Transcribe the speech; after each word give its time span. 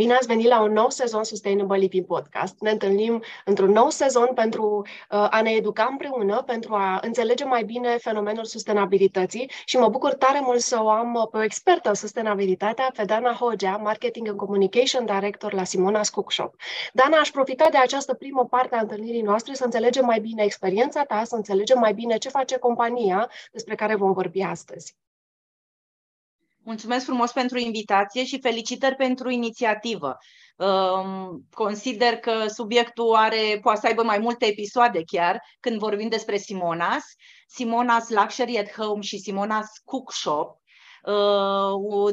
Bine 0.00 0.14
ați 0.14 0.26
venit 0.26 0.46
la 0.46 0.60
un 0.60 0.72
nou 0.72 0.90
sezon 0.90 1.24
Sustainable 1.24 1.76
Living 1.76 2.06
Podcast. 2.06 2.54
Ne 2.60 2.70
întâlnim 2.70 3.22
într-un 3.44 3.70
nou 3.70 3.90
sezon 3.90 4.28
pentru 4.34 4.86
uh, 4.86 5.26
a 5.30 5.40
ne 5.42 5.50
educa 5.50 5.86
împreună, 5.90 6.42
pentru 6.46 6.74
a 6.74 6.98
înțelege 7.02 7.44
mai 7.44 7.64
bine 7.64 7.96
fenomenul 7.96 8.44
sustenabilității 8.44 9.50
și 9.64 9.76
mă 9.76 9.88
bucur 9.88 10.14
tare 10.14 10.40
mult 10.42 10.60
să 10.60 10.78
o 10.82 10.88
am 10.88 11.28
pe 11.30 11.36
o 11.36 11.42
expertă 11.42 11.88
în 11.88 11.94
sustenabilitatea, 11.94 12.90
pe 12.96 13.04
Dana 13.04 13.32
Hogea, 13.32 13.76
Marketing 13.76 14.28
and 14.28 14.36
Communication 14.36 15.04
Director 15.04 15.52
la 15.52 15.64
Simona 15.64 16.00
Cookshop. 16.10 16.54
Dana, 16.92 17.16
aș 17.18 17.30
profita 17.30 17.68
de 17.70 17.76
această 17.76 18.14
primă 18.14 18.44
parte 18.44 18.76
a 18.76 18.80
întâlnirii 18.80 19.22
noastre 19.22 19.54
să 19.54 19.64
înțelegem 19.64 20.04
mai 20.04 20.20
bine 20.20 20.42
experiența 20.42 21.02
ta, 21.02 21.22
să 21.24 21.34
înțelegem 21.34 21.78
mai 21.78 21.94
bine 21.94 22.16
ce 22.16 22.28
face 22.28 22.56
compania 22.56 23.30
despre 23.52 23.74
care 23.74 23.94
vom 23.94 24.12
vorbi 24.12 24.40
astăzi. 24.40 24.96
Mulțumesc 26.62 27.04
frumos 27.04 27.32
pentru 27.32 27.58
invitație 27.58 28.24
și 28.24 28.40
felicitări 28.40 28.94
pentru 28.94 29.30
inițiativă. 29.30 30.16
Consider 31.50 32.16
că 32.16 32.46
subiectul 32.46 33.14
are, 33.14 33.58
poate 33.62 33.80
să 33.80 33.86
aibă 33.86 34.02
mai 34.02 34.18
multe 34.18 34.46
episoade 34.46 35.02
chiar 35.06 35.42
când 35.60 35.78
vorbim 35.78 36.08
despre 36.08 36.36
Simonas. 36.36 37.04
Simonas 37.46 38.08
Luxury 38.08 38.58
at 38.58 38.72
Home 38.72 39.00
și 39.00 39.18
Simonas 39.18 39.66
Cook 39.84 40.12
Shop 40.12 40.58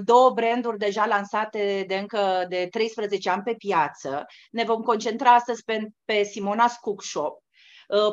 două 0.04 0.30
branduri 0.34 0.78
deja 0.78 1.06
lansate 1.06 1.84
de 1.88 1.96
încă 1.96 2.46
de 2.50 2.68
13 2.72 3.30
ani 3.30 3.44
pe 3.44 3.54
piață. 3.54 4.26
Ne 4.52 4.64
vom 4.64 4.82
concentra 4.82 5.34
astăzi 5.34 5.64
pe, 5.64 5.88
pe 6.06 6.22
Simona's 6.22 6.80
Cook 6.82 7.04
Shop, 7.04 7.34
Uh, 7.34 7.47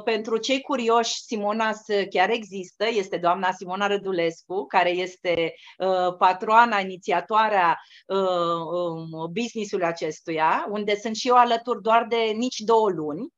pentru 0.04 0.36
cei 0.36 0.60
curioși, 0.60 1.22
Simona 1.22 1.70
chiar 2.10 2.30
există, 2.30 2.86
este 2.88 3.16
doamna 3.16 3.52
Simona 3.52 3.86
Rădulescu, 3.86 4.66
care 4.66 4.90
este 4.90 5.54
uh, 5.78 6.16
patroana, 6.18 6.78
inițiatoarea 6.78 7.78
uh, 8.06 8.18
um, 8.18 9.30
business-ului 9.32 9.86
acestuia, 9.86 10.66
unde 10.70 10.96
sunt 10.96 11.16
și 11.16 11.28
eu 11.28 11.34
alături 11.34 11.82
doar 11.82 12.06
de 12.08 12.16
nici 12.16 12.58
două 12.58 12.90
luni. 12.90 13.28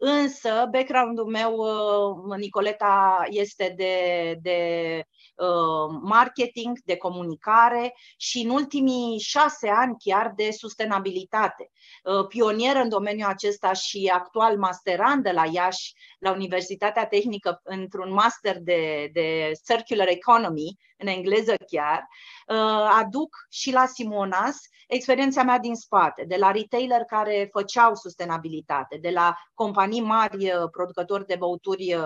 Însă, 0.00 0.68
background-ul 0.70 1.26
meu, 1.26 1.56
Nicoleta, 2.36 3.24
este 3.28 3.74
de, 3.76 4.34
de 4.42 4.58
Uh, 5.38 5.98
marketing, 6.02 6.78
de 6.84 6.96
comunicare 6.96 7.94
și 8.16 8.40
în 8.40 8.50
ultimii 8.50 9.18
șase 9.18 9.68
ani 9.68 9.96
chiar 9.98 10.32
de 10.36 10.50
sustenabilitate. 10.50 11.70
Uh, 12.02 12.26
pionieră 12.26 12.78
în 12.78 12.88
domeniul 12.88 13.28
acesta 13.28 13.72
și 13.72 14.10
actual 14.14 14.58
masterand 14.58 15.22
de 15.22 15.30
la 15.30 15.44
Iași, 15.52 15.94
la 16.18 16.30
Universitatea 16.30 17.06
Tehnică, 17.06 17.60
într-un 17.64 18.12
master 18.12 18.58
de, 18.60 19.10
de 19.12 19.52
Circular 19.66 20.08
Economy, 20.08 20.76
în 20.98 21.06
engleză 21.06 21.54
chiar, 21.66 22.08
uh, 22.46 22.90
aduc 23.00 23.36
și 23.50 23.72
la 23.72 23.86
Simonas 23.86 24.56
experiența 24.86 25.42
mea 25.42 25.58
din 25.58 25.74
spate, 25.74 26.24
de 26.24 26.36
la 26.36 26.50
retailer 26.50 27.00
care 27.00 27.48
făceau 27.52 27.94
sustenabilitate, 27.94 28.98
de 29.00 29.10
la 29.10 29.34
companii 29.54 30.00
mari 30.00 30.52
producători 30.70 31.26
de 31.26 31.36
băuturi 31.36 31.96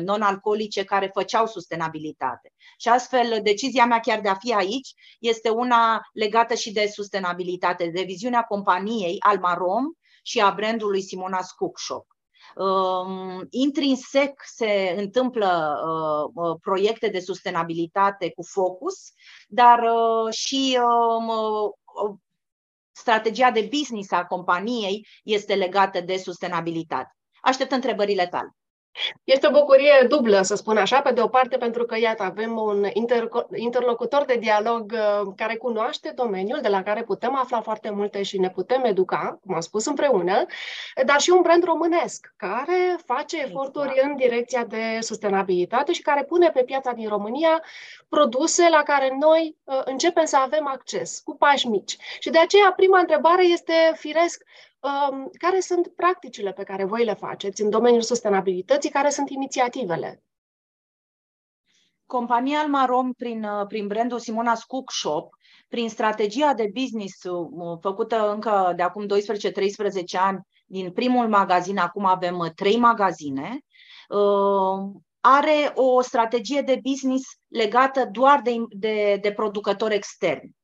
non-alcoolice 0.00 0.84
care 0.84 1.10
făceau 1.12 1.46
sustenabilitate 1.46 1.84
sustenabilitate. 1.84 2.52
Și 2.78 2.88
astfel, 2.88 3.40
decizia 3.42 3.86
mea 3.86 4.00
chiar 4.00 4.20
de 4.20 4.28
a 4.28 4.34
fi 4.34 4.54
aici 4.54 4.94
este 5.18 5.48
una 5.48 6.00
legată 6.12 6.54
și 6.54 6.72
de 6.72 6.86
sustenabilitate, 6.86 7.86
de 7.86 8.02
viziunea 8.02 8.42
companiei 8.42 9.16
Almarom 9.18 9.84
și 10.22 10.40
a 10.40 10.50
brandului 10.50 11.02
Simona's 11.02 11.54
Cook 11.56 11.78
Shop. 11.78 12.06
Um, 12.54 13.46
intrinsec 13.50 14.42
se 14.44 14.94
întâmplă 14.98 15.80
uh, 15.86 16.30
uh, 16.34 16.56
proiecte 16.60 17.08
de 17.08 17.20
sustenabilitate 17.20 18.30
cu 18.30 18.42
focus, 18.42 19.12
dar 19.48 19.78
uh, 19.78 20.32
și 20.32 20.78
um, 20.80 21.28
uh, 21.28 22.16
strategia 22.90 23.50
de 23.50 23.68
business 23.78 24.10
a 24.10 24.24
companiei 24.24 25.06
este 25.24 25.54
legată 25.54 26.00
de 26.00 26.16
sustenabilitate. 26.16 27.16
Aștept 27.40 27.72
întrebările 27.72 28.26
tale. 28.26 28.56
Este 29.24 29.46
o 29.46 29.50
bucurie 29.50 30.06
dublă, 30.08 30.42
să 30.42 30.54
spun 30.54 30.76
așa, 30.76 31.00
pe 31.00 31.12
de 31.12 31.20
o 31.20 31.28
parte 31.28 31.56
pentru 31.56 31.84
că, 31.84 31.98
iată, 31.98 32.22
avem 32.22 32.56
un 32.58 32.86
inter- 32.86 33.46
interlocutor 33.54 34.24
de 34.24 34.36
dialog 34.36 34.92
uh, 34.92 35.32
care 35.36 35.56
cunoaște 35.56 36.12
domeniul, 36.14 36.60
de 36.60 36.68
la 36.68 36.82
care 36.82 37.02
putem 37.02 37.36
afla 37.36 37.60
foarte 37.60 37.90
multe 37.90 38.22
și 38.22 38.38
ne 38.38 38.50
putem 38.50 38.84
educa, 38.84 39.38
cum 39.46 39.54
am 39.54 39.60
spus, 39.60 39.86
împreună, 39.86 40.46
dar 41.06 41.20
și 41.20 41.30
un 41.30 41.40
brand 41.42 41.64
românesc 41.64 42.32
care 42.36 42.96
face 43.06 43.40
eforturi 43.40 43.88
exact. 43.88 44.08
în 44.08 44.16
direcția 44.16 44.64
de 44.64 44.98
sustenabilitate 45.00 45.92
și 45.92 46.02
care 46.02 46.24
pune 46.24 46.50
pe 46.50 46.62
piața 46.62 46.92
din 46.92 47.08
România 47.08 47.62
produse 48.08 48.68
la 48.68 48.82
care 48.82 49.16
noi 49.20 49.56
uh, 49.64 49.80
începem 49.84 50.24
să 50.24 50.36
avem 50.36 50.66
acces, 50.66 51.20
cu 51.24 51.36
pași 51.36 51.68
mici. 51.68 51.96
Și 52.18 52.30
de 52.30 52.38
aceea, 52.38 52.72
prima 52.72 52.98
întrebare 52.98 53.44
este, 53.44 53.72
firesc, 53.94 54.42
Um, 54.84 55.30
care 55.38 55.60
sunt 55.60 55.88
practicile 55.88 56.52
pe 56.52 56.62
care 56.62 56.84
voi 56.84 57.04
le 57.04 57.14
faceți 57.14 57.62
în 57.62 57.70
domeniul 57.70 58.02
sustenabilității, 58.02 58.90
care 58.90 59.10
sunt 59.10 59.30
inițiativele? 59.30 60.22
Compania 62.06 62.58
Almarom, 62.58 63.12
prin, 63.12 63.44
uh, 63.44 63.66
prin 63.66 63.86
brandul 63.86 64.18
Simona 64.18 64.52
Cook 64.66 64.92
Shop, 64.92 65.34
prin 65.68 65.88
strategia 65.88 66.54
de 66.54 66.70
business 66.74 67.22
uh, 67.22 67.78
făcută 67.80 68.32
încă 68.32 68.72
de 68.76 68.82
acum 68.82 69.06
12-13 69.06 70.18
ani, 70.18 70.40
din 70.66 70.92
primul 70.92 71.28
magazin, 71.28 71.78
acum 71.78 72.04
avem 72.04 72.38
uh, 72.38 72.50
trei 72.50 72.76
magazine, 72.76 73.58
are 75.20 75.72
o 75.74 76.00
strategie 76.00 76.60
de 76.60 76.80
business 76.82 77.24
legată 77.48 78.08
doar 78.12 78.40
de, 78.40 78.56
de, 78.68 79.18
de 79.22 79.32
producători 79.32 79.94
externi. 79.94 80.56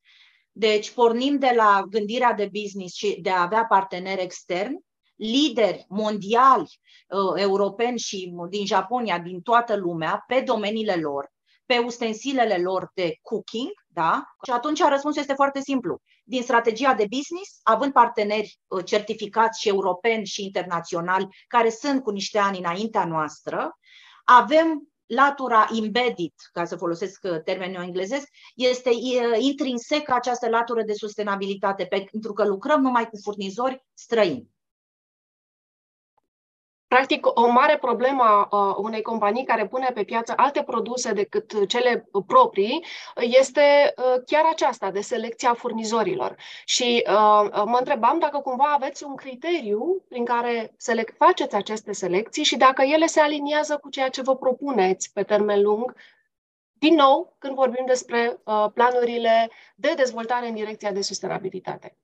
Deci 0.53 0.91
pornim 0.91 1.38
de 1.38 1.53
la 1.56 1.84
gândirea 1.88 2.33
de 2.33 2.50
business 2.53 2.94
și 2.94 3.21
de 3.21 3.31
a 3.31 3.43
avea 3.43 3.65
parteneri 3.65 4.22
externi, 4.22 4.81
lideri 5.16 5.84
mondiali, 5.88 6.78
uh, 7.09 7.33
europeni 7.34 7.99
și 7.99 8.33
din 8.49 8.66
Japonia, 8.66 9.19
din 9.19 9.41
toată 9.41 9.77
lumea, 9.77 10.25
pe 10.27 10.41
domeniile 10.41 10.94
lor, 10.94 11.31
pe 11.66 11.78
ustensilele 11.78 12.56
lor 12.56 12.91
de 12.94 13.19
cooking, 13.22 13.71
da? 13.87 14.25
Și 14.44 14.50
atunci 14.50 14.83
răspunsul 14.83 15.21
este 15.21 15.34
foarte 15.34 15.60
simplu. 15.60 16.00
Din 16.25 16.43
strategia 16.43 16.94
de 16.94 17.06
business, 17.10 17.60
având 17.62 17.93
parteneri 17.93 18.59
uh, 18.66 18.84
certificați 18.84 19.60
și 19.60 19.69
europeni 19.69 20.27
și 20.27 20.44
internaționali, 20.44 21.28
care 21.47 21.71
sunt 21.71 22.03
cu 22.03 22.10
niște 22.10 22.39
ani 22.39 22.59
înaintea 22.59 23.05
noastră, 23.05 23.78
avem 24.25 24.90
latura 25.15 25.69
embedded, 25.82 26.32
ca 26.53 26.65
să 26.65 26.76
folosesc 26.76 27.21
uh, 27.22 27.43
termenul 27.44 27.82
englezesc, 27.82 28.28
este 28.54 28.91
uh, 28.91 29.37
intrinsec 29.38 30.10
această 30.10 30.48
latură 30.48 30.82
de 30.82 30.93
sustenabilitate, 30.93 31.84
pentru 31.84 32.32
că 32.32 32.47
lucrăm 32.47 32.81
numai 32.81 33.09
cu 33.09 33.16
furnizori 33.22 33.84
străini. 33.94 34.48
Practic, 36.95 37.27
o 37.27 37.47
mare 37.47 37.77
problemă 37.78 38.23
a 38.51 38.75
unei 38.78 39.03
companii 39.03 39.45
care 39.45 39.67
pune 39.67 39.91
pe 39.95 40.05
piață 40.05 40.33
alte 40.37 40.62
produse 40.62 41.12
decât 41.12 41.69
cele 41.69 42.09
proprii 42.27 42.84
este 43.15 43.95
uh, 43.97 44.23
chiar 44.27 44.45
aceasta 44.51 44.91
de 44.91 45.01
selecția 45.01 45.55
furnizorilor. 45.55 46.37
Și 46.65 47.05
uh, 47.06 47.51
mă 47.65 47.77
întrebam 47.78 48.19
dacă 48.19 48.39
cumva 48.39 48.73
aveți 48.75 49.05
un 49.05 49.15
criteriu 49.15 50.05
prin 50.09 50.25
care 50.25 50.75
select, 50.77 51.17
faceți 51.17 51.55
aceste 51.55 51.93
selecții 51.93 52.45
și 52.45 52.56
dacă 52.56 52.83
ele 52.83 53.07
se 53.07 53.21
aliniază 53.21 53.78
cu 53.78 53.89
ceea 53.89 54.09
ce 54.09 54.22
vă 54.22 54.37
propuneți 54.37 55.12
pe 55.12 55.22
termen 55.22 55.62
lung 55.62 55.95
din 56.72 56.95
nou, 56.95 57.37
când 57.39 57.55
vorbim 57.55 57.84
despre 57.87 58.41
uh, 58.45 58.67
planurile 58.75 59.51
de 59.75 59.93
dezvoltare 59.97 60.49
în 60.49 60.55
direcția 60.55 60.93
de 60.93 61.03
sustenabilitate. 61.03 62.00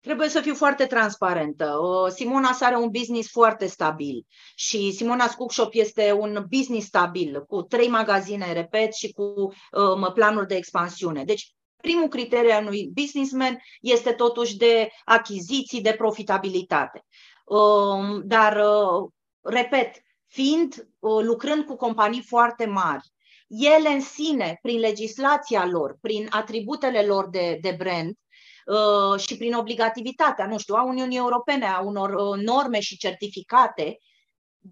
Trebuie 0.00 0.28
să 0.28 0.40
fiu 0.40 0.54
foarte 0.54 0.86
transparentă. 0.86 1.78
Simona 2.14 2.56
are 2.60 2.76
un 2.76 2.88
business 2.90 3.30
foarte 3.30 3.66
stabil 3.66 4.26
și 4.54 4.92
Simona 4.92 5.26
Cookshop 5.26 5.70
este 5.72 6.12
un 6.12 6.46
business 6.48 6.86
stabil, 6.86 7.44
cu 7.44 7.62
trei 7.62 7.88
magazine, 7.88 8.52
repet, 8.52 8.94
și 8.94 9.12
cu 9.12 9.22
um, 9.22 10.10
planuri 10.14 10.46
de 10.46 10.54
expansiune. 10.54 11.24
Deci, 11.24 11.54
primul 11.76 12.08
criteriu 12.08 12.50
al 12.50 12.62
unui 12.62 12.90
businessman 12.94 13.58
este 13.80 14.12
totuși 14.12 14.56
de 14.56 14.88
achiziții, 15.04 15.80
de 15.80 15.92
profitabilitate. 15.92 17.04
Um, 17.44 18.22
dar, 18.24 18.56
uh, 18.56 19.10
repet, 19.42 20.02
fiind, 20.26 20.88
uh, 20.98 21.24
lucrând 21.24 21.64
cu 21.64 21.76
companii 21.76 22.22
foarte 22.22 22.66
mari, 22.66 23.08
ele 23.48 23.88
în 23.88 24.00
sine, 24.00 24.58
prin 24.62 24.78
legislația 24.78 25.66
lor, 25.66 25.98
prin 26.00 26.26
atributele 26.30 27.02
lor 27.02 27.28
de, 27.28 27.58
de 27.60 27.74
brand, 27.78 28.14
Uh, 28.14 28.29
și 29.16 29.36
prin 29.36 29.54
obligativitatea, 29.54 30.46
nu 30.46 30.58
știu, 30.58 30.74
a 30.74 30.82
Uniunii 30.82 31.18
Europene, 31.18 31.66
a 31.66 31.80
unor 31.80 32.14
uh, 32.14 32.42
norme 32.42 32.80
și 32.80 32.96
certificate, 32.96 33.98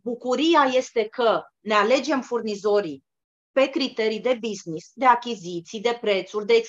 bucuria 0.02 0.70
este 0.72 1.04
că 1.04 1.42
ne 1.60 1.74
alegem 1.74 2.20
furnizorii 2.20 3.04
pe 3.52 3.66
criterii 3.66 4.20
de 4.20 4.38
business, 4.40 4.90
de 4.94 5.06
achiziții, 5.06 5.80
de 5.80 5.98
prețuri, 6.00 6.46
de 6.46 6.62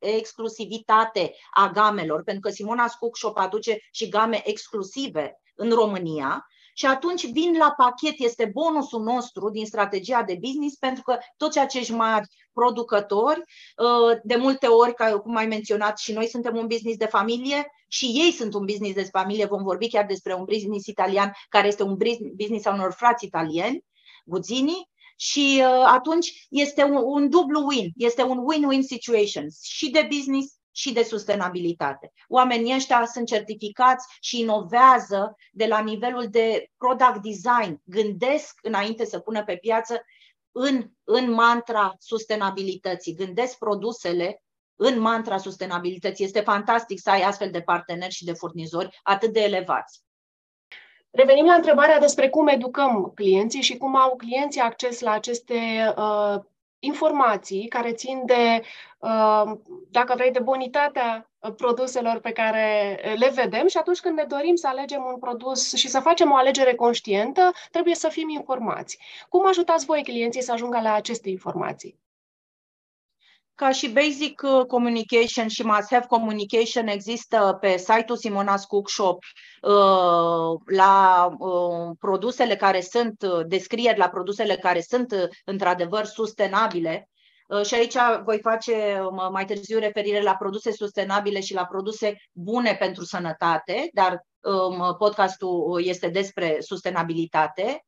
exclusivitate 0.00 1.34
a 1.54 1.70
gamelor, 1.70 2.22
pentru 2.22 2.48
că 2.48 2.54
Simona 2.54 2.86
Cook 2.86 3.16
Shop 3.16 3.36
aduce 3.36 3.78
și 3.92 4.08
game 4.08 4.48
exclusive 4.48 5.40
în 5.54 5.70
România 5.70 6.46
și 6.74 6.86
atunci 6.86 7.30
vin 7.30 7.56
la 7.56 7.74
pachet, 7.76 8.14
este 8.16 8.50
bonusul 8.52 9.02
nostru 9.02 9.50
din 9.50 9.66
strategia 9.66 10.22
de 10.22 10.38
business, 10.40 10.76
pentru 10.76 11.02
că 11.02 11.18
toți 11.36 11.58
acești 11.58 11.92
mari 11.92 12.26
producători, 12.52 13.40
uh, 13.40 14.18
de 14.22 14.36
multe 14.36 14.66
ori, 14.66 14.94
ca 14.94 15.18
cum 15.18 15.36
ai 15.36 15.46
menționat, 15.46 15.98
și 15.98 16.12
noi 16.12 16.26
suntem 16.26 16.56
un 16.56 16.66
business 16.66 16.96
de 16.96 17.06
familie 17.06 17.66
și 17.88 18.04
ei 18.04 18.32
sunt 18.32 18.54
un 18.54 18.64
business 18.64 18.94
de 18.94 19.02
familie, 19.02 19.46
vom 19.46 19.62
vorbi 19.62 19.88
chiar 19.88 20.06
despre 20.06 20.34
un 20.34 20.44
business 20.44 20.86
italian 20.86 21.32
care 21.48 21.66
este 21.66 21.82
un 21.82 21.96
business 22.36 22.66
al 22.66 22.74
unor 22.74 22.92
frați 22.92 23.24
italieni, 23.24 23.84
Guzini, 24.24 24.88
și 25.16 25.62
uh, 25.62 25.84
atunci 25.86 26.46
este 26.50 26.82
un, 26.82 27.00
un 27.04 27.30
dublu 27.30 27.66
win, 27.66 27.92
este 27.96 28.22
un 28.22 28.38
win-win 28.38 28.80
situation 28.80 29.46
și 29.62 29.90
de 29.90 30.08
business 30.10 30.54
și 30.76 30.92
de 30.92 31.02
sustenabilitate. 31.02 32.12
Oamenii 32.28 32.74
ăștia 32.74 33.06
sunt 33.12 33.26
certificați 33.26 34.06
și 34.20 34.40
inovează 34.40 35.36
de 35.52 35.66
la 35.66 35.80
nivelul 35.80 36.26
de 36.30 36.70
product 36.76 37.22
design, 37.22 37.82
gândesc 37.84 38.58
înainte 38.62 39.04
să 39.04 39.18
pună 39.18 39.44
pe 39.44 39.56
piață 39.56 40.04
în, 40.52 40.90
în 41.04 41.30
mantra 41.30 41.94
sustenabilității, 41.98 43.14
gândesc 43.14 43.58
produsele 43.58 44.42
în 44.76 45.00
mantra 45.00 45.38
sustenabilității. 45.38 46.24
Este 46.24 46.40
fantastic 46.40 47.00
să 47.00 47.10
ai 47.10 47.22
astfel 47.22 47.50
de 47.50 47.60
parteneri 47.60 48.14
și 48.14 48.24
de 48.24 48.32
furnizori 48.32 49.00
atât 49.02 49.32
de 49.32 49.40
elevați. 49.40 50.02
Revenim 51.10 51.44
la 51.44 51.54
întrebarea 51.54 51.98
despre 51.98 52.28
cum 52.28 52.46
educăm 52.46 53.12
clienții 53.14 53.62
și 53.62 53.76
cum 53.76 53.96
au 53.96 54.16
clienții 54.16 54.60
acces 54.60 55.00
la 55.00 55.10
aceste 55.10 55.54
uh, 55.96 56.36
informații 56.84 57.68
care 57.68 57.92
țin 57.92 58.22
de, 58.24 58.62
uh, 58.98 59.52
dacă 59.90 60.14
vrei, 60.16 60.30
de 60.30 60.40
bonitatea 60.40 61.30
produselor 61.56 62.18
pe 62.20 62.32
care 62.32 62.98
le 63.16 63.28
vedem 63.34 63.66
și 63.66 63.76
atunci 63.76 64.00
când 64.00 64.16
ne 64.16 64.24
dorim 64.24 64.54
să 64.54 64.66
alegem 64.68 65.04
un 65.12 65.18
produs 65.18 65.74
și 65.74 65.88
să 65.88 66.00
facem 66.00 66.30
o 66.30 66.36
alegere 66.36 66.74
conștientă, 66.74 67.52
trebuie 67.70 67.94
să 67.94 68.08
fim 68.08 68.28
informați. 68.28 68.98
Cum 69.28 69.46
ajutați 69.46 69.84
voi 69.84 70.02
clienții 70.02 70.42
să 70.42 70.52
ajungă 70.52 70.80
la 70.80 70.92
aceste 70.92 71.28
informații? 71.28 72.03
Ca 73.56 73.70
și 73.70 73.88
basic 73.88 74.42
uh, 74.44 74.66
communication 74.66 75.48
și 75.48 75.62
must 75.62 75.92
have 75.92 76.06
communication 76.06 76.86
există 76.86 77.58
pe 77.60 77.76
site-ul 77.76 78.18
Simona's 78.18 78.66
Cook 78.68 78.90
Shop 78.90 79.22
uh, 79.62 80.60
la 80.66 81.28
uh, 81.38 81.96
produsele 81.98 82.56
care 82.56 82.80
sunt, 82.80 83.24
descrieri 83.46 83.98
la 83.98 84.08
produsele 84.08 84.56
care 84.56 84.80
sunt 84.80 85.30
într-adevăr 85.44 86.04
sustenabile. 86.04 87.08
Și 87.64 87.74
aici 87.74 87.94
voi 88.24 88.40
face 88.40 89.00
mai 89.30 89.44
târziu 89.44 89.78
referire 89.78 90.22
la 90.22 90.34
produse 90.34 90.72
sustenabile 90.72 91.40
și 91.40 91.54
la 91.54 91.64
produse 91.64 92.16
bune 92.32 92.76
pentru 92.78 93.04
sănătate, 93.04 93.88
dar 93.92 94.26
um, 94.40 94.96
podcastul 94.98 95.82
este 95.84 96.08
despre 96.08 96.56
sustenabilitate. 96.60 97.84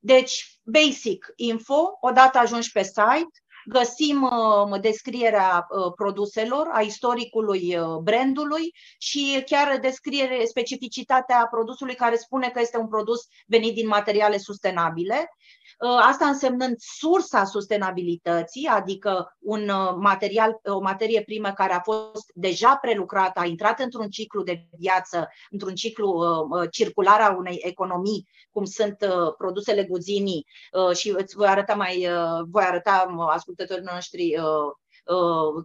Deci, 0.00 0.60
basic 0.62 1.32
info, 1.36 1.98
odată 2.00 2.38
ajungi 2.38 2.72
pe 2.72 2.82
site, 2.82 3.38
găsim 3.70 4.22
uh, 4.22 4.80
descrierea 4.80 5.66
uh, 5.68 5.92
produselor, 5.94 6.68
a 6.72 6.80
istoricului 6.80 7.76
uh, 7.76 7.96
brandului 8.02 8.74
și 8.98 9.42
chiar 9.46 9.78
descriere 9.78 10.44
specificitatea 10.44 11.46
produsului 11.50 11.94
care 11.94 12.16
spune 12.16 12.48
că 12.48 12.60
este 12.60 12.78
un 12.78 12.88
produs 12.88 13.20
venit 13.46 13.74
din 13.74 13.86
materiale 13.86 14.38
sustenabile. 14.38 15.16
Uh, 15.18 15.59
asta 15.88 16.26
însemnând 16.26 16.74
sursa 16.78 17.44
sustenabilității, 17.44 18.66
adică 18.66 19.36
un 19.38 19.68
uh, 19.68 19.94
material, 19.96 20.60
o 20.64 20.80
materie 20.80 21.22
primă 21.22 21.50
care 21.50 21.72
a 21.72 21.80
fost 21.80 22.30
deja 22.34 22.76
prelucrată, 22.76 23.40
a 23.40 23.44
intrat 23.44 23.80
într-un 23.80 24.08
ciclu 24.08 24.42
de 24.42 24.66
viață, 24.78 25.28
într-un 25.50 25.74
ciclu 25.74 26.08
uh, 26.10 26.68
circular 26.70 27.20
a 27.20 27.36
unei 27.36 27.60
economii, 27.62 28.28
cum 28.50 28.64
sunt 28.64 28.96
produsele 29.38 29.84
guzinii 29.84 30.46
și 30.92 31.14
îți 31.16 31.36
voi 31.36 31.46
arăta 31.46 31.74
mai, 31.74 32.08
voi 32.50 32.62
arăta 32.62 33.14
ascultătorii 33.28 33.84
noștri 33.92 34.34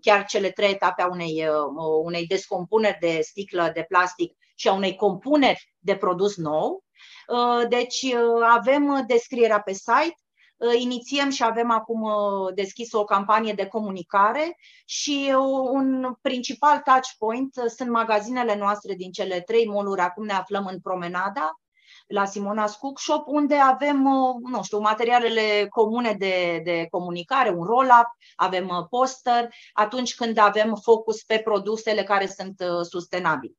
chiar 0.01 0.25
cele 0.25 0.49
trei 0.49 0.71
etape 0.71 1.01
a 1.01 1.07
unei, 1.07 1.47
unei 2.03 2.25
descompuneri 2.25 2.97
de 2.99 3.19
sticlă 3.21 3.71
de 3.73 3.85
plastic 3.87 4.33
și 4.55 4.67
a 4.67 4.73
unei 4.73 4.95
compuneri 4.95 5.75
de 5.79 5.95
produs 5.95 6.35
nou. 6.35 6.84
Uh, 7.27 7.67
deci 7.69 8.01
uh, 8.01 8.47
avem 8.49 9.03
descrierea 9.07 9.61
pe 9.61 9.73
site, 9.73 10.15
uh, 10.57 10.73
inițiem 10.79 11.29
și 11.29 11.43
avem 11.43 11.71
acum 11.71 12.09
deschis 12.53 12.93
o 12.93 13.03
campanie 13.03 13.53
de 13.53 13.65
comunicare 13.65 14.57
și 14.85 15.33
un 15.71 16.15
principal 16.21 16.79
touch 16.79 17.09
point 17.17 17.53
sunt 17.75 17.89
magazinele 17.89 18.55
noastre 18.55 18.93
din 18.93 19.11
cele 19.11 19.41
trei 19.41 19.67
moluri. 19.67 20.01
Acum 20.01 20.25
ne 20.25 20.33
aflăm 20.33 20.65
în 20.65 20.79
Promenada, 20.79 21.59
la 22.07 22.25
Simona's 22.25 22.77
Cook 22.79 22.99
Shop, 22.99 23.27
unde 23.27 23.55
avem, 23.55 23.97
nu 24.43 24.63
știu, 24.63 24.79
materialele 24.79 25.67
comune 25.69 26.13
de, 26.13 26.61
de 26.63 26.87
comunicare, 26.89 27.49
un 27.49 27.63
roll-up, 27.63 28.07
avem 28.35 28.87
poster, 28.89 29.53
atunci 29.73 30.15
când 30.15 30.37
avem 30.37 30.75
focus 30.81 31.23
pe 31.23 31.39
produsele 31.39 32.03
care 32.03 32.27
sunt 32.27 32.63
sustenabile. 32.89 33.53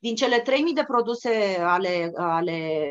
Din 0.00 0.14
cele 0.14 0.40
3000 0.40 0.72
de 0.72 0.84
produse 0.86 1.58
ale, 1.60 2.10
ale 2.16 2.90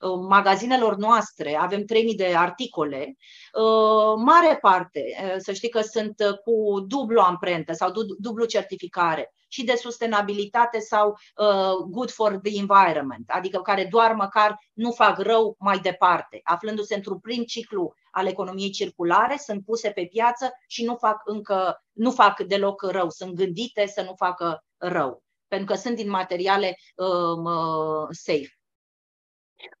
uh, 0.00 0.18
magazinelor 0.28 0.96
noastre, 0.96 1.54
avem 1.54 1.84
3000 1.84 2.14
de 2.14 2.34
articole, 2.36 3.16
uh, 3.52 4.22
mare 4.24 4.58
parte, 4.60 5.02
uh, 5.22 5.34
să 5.38 5.52
știi 5.52 5.68
că 5.68 5.80
sunt 5.80 6.14
cu 6.44 6.80
dublu 6.86 7.20
amprentă 7.20 7.72
sau 7.72 7.92
dublu 8.18 8.44
certificare 8.44 9.32
și 9.48 9.64
de 9.64 9.74
sustenabilitate 9.74 10.78
sau 10.78 11.08
uh, 11.36 11.86
good 11.88 12.10
for 12.10 12.38
the 12.42 12.58
environment, 12.58 13.30
adică 13.30 13.60
care 13.60 13.84
doar 13.90 14.12
măcar 14.12 14.58
nu 14.72 14.90
fac 14.92 15.18
rău 15.18 15.56
mai 15.58 15.78
departe, 15.78 16.40
aflându-se 16.42 16.94
într-un 16.94 17.18
prim 17.18 17.42
ciclu 17.42 17.92
al 18.10 18.26
economiei 18.26 18.70
circulare, 18.70 19.36
sunt 19.36 19.64
puse 19.64 19.90
pe 19.90 20.06
piață 20.10 20.50
și 20.66 20.84
nu 20.84 20.96
fac 20.96 21.20
încă, 21.24 21.84
nu 21.92 22.10
fac 22.10 22.40
deloc 22.40 22.82
rău, 22.82 23.10
sunt 23.10 23.32
gândite 23.32 23.86
să 23.86 24.02
nu 24.02 24.14
facă 24.16 24.64
rău 24.76 25.22
pentru 25.50 25.74
că 25.74 25.80
sunt 25.80 25.96
din 25.96 26.10
materiale 26.10 26.76
uh, 26.96 27.36
uh, 27.44 28.06
safe. 28.10 28.54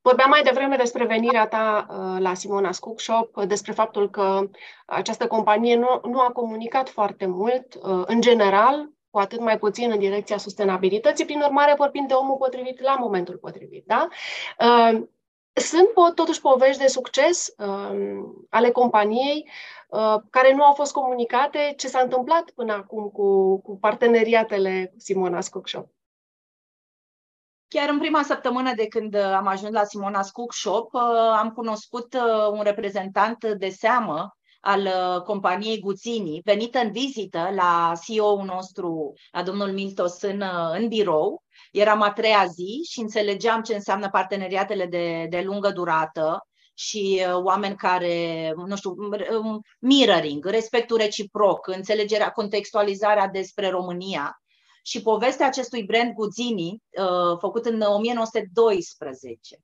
Vorbeam 0.02 0.28
mai 0.28 0.42
devreme 0.42 0.76
despre 0.76 1.06
venirea 1.06 1.48
ta 1.48 1.86
uh, 1.88 2.20
la 2.20 2.34
Simona 2.34 2.70
Cook 2.80 3.00
Shop, 3.00 3.44
despre 3.44 3.72
faptul 3.72 4.10
că 4.10 4.48
această 4.86 5.26
companie 5.26 5.76
nu, 5.76 6.00
nu 6.04 6.20
a 6.20 6.30
comunicat 6.32 6.88
foarte 6.88 7.26
mult, 7.26 7.74
uh, 7.74 8.02
în 8.06 8.20
general, 8.20 8.90
cu 9.10 9.18
atât 9.18 9.40
mai 9.40 9.58
puțin 9.58 9.90
în 9.90 9.98
direcția 9.98 10.36
sustenabilității, 10.36 11.24
prin 11.24 11.40
urmare 11.40 11.74
vorbim 11.76 12.06
de 12.06 12.14
omul 12.14 12.36
potrivit 12.36 12.80
la 12.80 12.94
momentul 12.94 13.36
potrivit. 13.36 13.84
Da? 13.86 14.08
Uh, 15.54 15.62
sunt 15.62 16.14
totuși 16.14 16.40
povești 16.40 16.80
de 16.80 16.86
succes 16.86 17.54
um, 17.58 18.46
ale 18.50 18.70
companiei 18.70 19.48
uh, 19.88 20.16
care 20.30 20.54
nu 20.54 20.64
au 20.64 20.72
fost 20.72 20.92
comunicate. 20.92 21.74
Ce 21.76 21.88
s-a 21.88 22.00
întâmplat 22.00 22.50
până 22.50 22.72
acum 22.72 23.08
cu, 23.08 23.58
cu 23.60 23.78
parteneriatele 23.78 24.94
Simona 24.96 25.38
Cook 25.50 25.68
Shop? 25.68 25.88
Chiar 27.68 27.88
în 27.88 27.98
prima 27.98 28.22
săptămână 28.22 28.74
de 28.74 28.86
când 28.86 29.14
am 29.14 29.46
ajuns 29.46 29.72
la 29.72 29.84
Simona 29.84 30.20
Cook 30.32 30.52
Shop, 30.52 30.92
uh, 30.92 31.02
am 31.38 31.50
cunoscut 31.50 32.14
uh, 32.14 32.48
un 32.50 32.62
reprezentant 32.62 33.44
de 33.44 33.68
seamă 33.68 34.36
al 34.60 34.88
companiei 35.22 35.80
Guțini, 35.80 36.40
venit 36.44 36.74
în 36.74 36.92
vizită 36.92 37.50
la 37.54 37.92
CEO-ul 38.04 38.44
nostru, 38.44 39.12
la 39.32 39.42
domnul 39.42 39.72
Miltos, 39.72 40.22
în, 40.22 40.42
în 40.72 40.88
birou 40.88 41.42
Eram 41.70 42.02
a 42.02 42.12
treia 42.12 42.46
zi 42.46 42.86
și 42.90 43.00
înțelegeam 43.00 43.62
ce 43.62 43.74
înseamnă 43.74 44.10
parteneriatele 44.10 44.86
de, 44.86 45.26
de 45.30 45.40
lungă 45.40 45.70
durată 45.70 46.46
și 46.74 47.22
uh, 47.26 47.42
oameni 47.42 47.76
care, 47.76 48.52
nu 48.66 48.76
știu, 48.76 48.96
um, 49.42 49.60
mirroring, 49.78 50.44
respectul 50.44 50.96
reciproc, 50.96 51.66
înțelegerea, 51.66 52.30
contextualizarea 52.30 53.28
despre 53.28 53.68
România. 53.68 54.42
Și 54.82 55.02
povestea 55.02 55.46
acestui 55.46 55.84
brand 55.84 56.12
Guzini, 56.12 56.82
uh, 56.98 57.38
făcut 57.38 57.64
în 57.64 57.80
1912, 57.80 59.56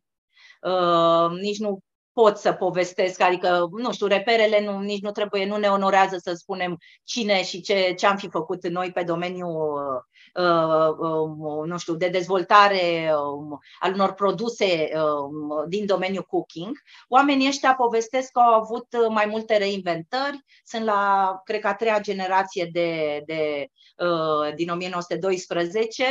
uh, 0.62 1.38
nici 1.40 1.58
nu 1.58 1.78
pot 2.22 2.36
să 2.36 2.52
povestesc, 2.52 3.20
adică, 3.20 3.68
nu 3.70 3.92
știu, 3.92 4.06
reperele 4.06 4.64
nu, 4.64 4.78
nici 4.78 5.02
nu 5.02 5.10
trebuie, 5.10 5.46
nu 5.46 5.56
ne 5.56 5.68
onorează 5.68 6.16
să 6.18 6.32
spunem 6.34 6.78
cine 7.04 7.42
și 7.42 7.60
ce, 7.60 7.94
ce 7.96 8.06
am 8.06 8.16
fi 8.16 8.28
făcut 8.28 8.68
noi 8.68 8.92
pe 8.92 9.02
domeniul 9.02 9.46
Uh, 9.46 9.82
um, 9.82 10.02
nu 11.66 11.78
știu, 11.78 11.94
de 11.94 12.08
dezvoltare 12.08 13.12
um, 13.14 13.58
al 13.78 13.92
unor 13.92 14.12
produse 14.12 14.90
um, 14.94 15.64
din 15.68 15.86
domeniul 15.86 16.22
cooking, 16.22 16.78
oamenii 17.08 17.48
ăștia 17.48 17.74
povestesc 17.74 18.30
că 18.30 18.38
au 18.40 18.60
avut 18.60 18.86
mai 19.08 19.26
multe 19.26 19.56
reinventări, 19.56 20.44
sunt 20.64 20.84
la, 20.84 21.34
cred 21.44 21.60
că, 21.60 21.66
a 21.66 21.74
treia 21.74 22.00
generație 22.00 22.68
de, 22.72 23.22
de, 23.26 23.66
uh, 23.96 24.54
din 24.54 24.70
1912, 24.70 26.04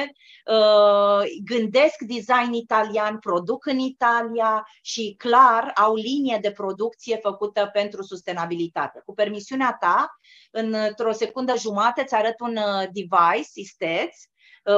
uh, 0.45 1.21
gândesc 1.45 1.99
design 1.99 2.53
italian, 2.53 3.19
produc 3.19 3.65
în 3.65 3.79
Italia 3.79 4.67
și, 4.81 5.15
clar, 5.17 5.71
au 5.75 5.95
linie 5.95 6.37
de 6.41 6.51
producție 6.51 7.17
făcută 7.21 7.69
pentru 7.73 8.03
sustenabilitate. 8.03 9.01
Cu 9.05 9.13
permisiunea 9.13 9.77
ta, 9.79 10.17
într-o 10.51 11.11
secundă 11.11 11.53
jumate 11.57 12.01
îți 12.01 12.15
arăt 12.15 12.39
un 12.39 12.57
device, 12.91 13.49
isteț, 13.53 14.14
Uh, 14.14 14.14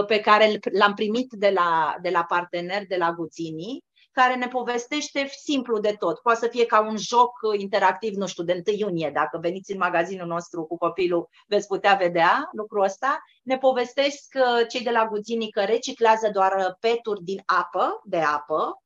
pe 0.08 0.20
care 0.20 0.60
l-am 0.72 0.94
primit 0.94 1.28
de 1.32 1.50
la, 1.50 1.96
de 2.02 2.10
la 2.10 2.24
partener 2.24 2.86
de 2.88 2.96
la 2.96 3.12
Guțini, 3.12 3.86
care 4.20 4.36
ne 4.36 4.48
povestește 4.48 5.28
simplu 5.44 5.80
de 5.80 5.96
tot. 6.00 6.20
Poate 6.20 6.40
să 6.40 6.48
fie 6.48 6.66
ca 6.66 6.80
un 6.80 6.98
joc 6.98 7.32
interactiv, 7.58 8.16
nu 8.16 8.28
știu, 8.28 8.44
de 8.44 8.64
1 8.68 8.78
iunie, 8.78 9.12
dacă 9.14 9.38
veniți 9.42 9.72
în 9.72 9.78
magazinul 9.78 10.28
nostru 10.28 10.64
cu 10.64 10.78
copilul, 10.78 11.30
veți 11.48 11.68
putea 11.68 11.94
vedea 11.94 12.50
lucrul 12.52 12.84
ăsta. 12.84 13.18
Ne 13.44 13.58
povestesc 13.58 14.36
uh, 14.36 14.68
cei 14.68 14.84
de 14.84 14.90
la 14.90 15.08
Guzinii 15.08 15.52
că 15.52 15.62
reciclează 15.62 16.30
doar 16.34 16.78
peturi 16.80 17.24
din 17.24 17.42
apă, 17.46 18.02
de 18.04 18.18
apă, 18.18 18.82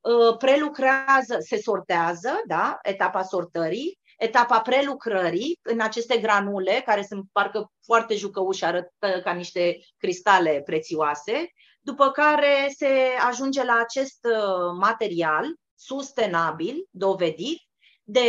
uh, 0.00 0.36
prelucrează, 0.36 1.36
se 1.38 1.56
sortează, 1.56 2.42
da, 2.46 2.78
etapa 2.82 3.22
sortării, 3.22 3.98
etapa 4.18 4.60
prelucrării 4.60 5.58
în 5.62 5.80
aceste 5.80 6.18
granule, 6.18 6.82
care 6.84 7.02
sunt 7.08 7.24
parcă 7.32 7.72
foarte 7.84 8.14
jucăuși, 8.14 8.64
arătă 8.64 9.20
ca 9.24 9.32
niște 9.32 9.78
cristale 9.96 10.62
prețioase, 10.64 11.48
după 11.80 12.10
care 12.10 12.72
se 12.76 13.10
ajunge 13.28 13.64
la 13.64 13.80
acest 13.82 14.18
uh, 14.24 14.76
material 14.80 15.54
sustenabil, 15.74 16.86
dovedit, 16.90 17.62
de 18.06 18.28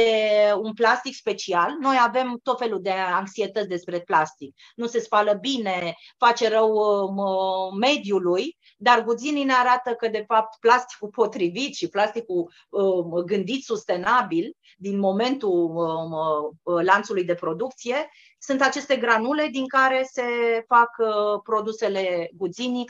un 0.61 0.73
plastic 0.73 1.15
special. 1.15 1.75
Noi 1.79 1.97
avem 2.01 2.39
tot 2.43 2.57
felul 2.57 2.81
de 2.81 2.91
anxietăți 2.91 3.67
despre 3.67 3.99
plastic. 3.99 4.55
Nu 4.75 4.87
se 4.87 4.99
spală 4.99 5.33
bine, 5.33 5.95
face 6.17 6.49
rău 6.49 6.71
um, 6.73 7.77
mediului, 7.77 8.57
dar 8.75 9.03
Guzinii 9.03 9.43
ne 9.43 9.53
arată 9.53 9.93
că, 9.93 10.07
de 10.07 10.23
fapt, 10.27 10.59
plasticul 10.59 11.09
potrivit 11.09 11.73
și 11.73 11.87
plasticul 11.87 12.51
um, 12.69 13.23
gândit 13.25 13.63
sustenabil 13.63 14.57
din 14.77 14.99
momentul 14.99 15.49
um, 15.49 16.11
uh, 16.63 16.83
lanțului 16.83 17.23
de 17.23 17.33
producție 17.33 18.09
sunt 18.39 18.61
aceste 18.61 18.95
granule 18.95 19.47
din 19.51 19.67
care 19.67 20.07
se 20.11 20.23
fac 20.67 20.89
uh, 20.97 21.41
produsele 21.43 22.29
Guzinii, 22.33 22.85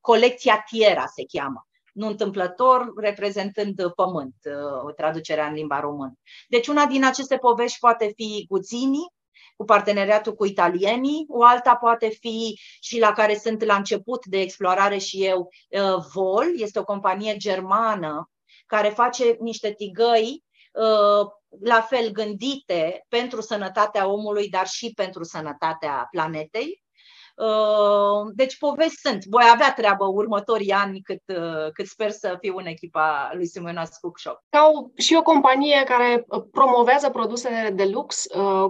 colecția 0.00 0.64
Tiera 0.70 1.06
se 1.06 1.24
cheamă 1.32 1.66
nu 1.94 2.06
întâmplător, 2.06 2.92
reprezentând 2.96 3.92
pământ, 3.94 4.34
uh, 4.44 4.94
traducerea 4.94 5.46
în 5.46 5.54
limba 5.54 5.80
română. 5.80 6.12
Deci 6.48 6.66
una 6.66 6.86
din 6.86 7.04
aceste 7.04 7.36
povești 7.36 7.78
poate 7.78 8.12
fi 8.14 8.46
Guzzini, 8.48 9.12
cu 9.56 9.64
parteneriatul 9.64 10.34
cu 10.34 10.44
italienii, 10.44 11.24
o 11.28 11.44
alta 11.44 11.76
poate 11.76 12.08
fi 12.08 12.60
și 12.80 12.98
la 12.98 13.12
care 13.12 13.36
sunt 13.36 13.64
la 13.64 13.76
început 13.76 14.26
de 14.26 14.40
explorare 14.40 14.98
și 14.98 15.24
eu, 15.24 15.48
uh, 15.68 16.04
Vol, 16.14 16.60
este 16.60 16.78
o 16.78 16.84
companie 16.84 17.36
germană 17.36 18.30
care 18.66 18.88
face 18.88 19.36
niște 19.40 19.72
tigăi 19.72 20.44
uh, 20.72 21.26
la 21.60 21.80
fel 21.80 22.10
gândite 22.10 23.04
pentru 23.08 23.40
sănătatea 23.40 24.08
omului, 24.08 24.48
dar 24.48 24.66
și 24.66 24.92
pentru 24.94 25.22
sănătatea 25.22 26.06
planetei. 26.10 26.83
Uh, 27.34 28.32
deci 28.34 28.58
povești 28.58 28.96
sunt. 28.96 29.24
Voi 29.24 29.44
avea 29.52 29.72
treabă 29.72 30.04
următorii 30.04 30.70
ani 30.70 31.00
cât, 31.00 31.22
uh, 31.26 31.70
cât 31.72 31.86
sper 31.86 32.10
să 32.10 32.36
fiu 32.40 32.56
în 32.56 32.66
echipa 32.66 33.30
lui 33.32 33.46
Simeonas 33.46 33.98
Cookshop. 33.98 34.38
Ca 34.48 34.70
o, 34.74 34.86
și 34.96 35.14
o 35.14 35.22
companie 35.22 35.82
care 35.84 36.24
uh, 36.28 36.42
promovează 36.50 37.10
produsele 37.10 37.70
de 37.70 37.84
lux, 37.84 38.26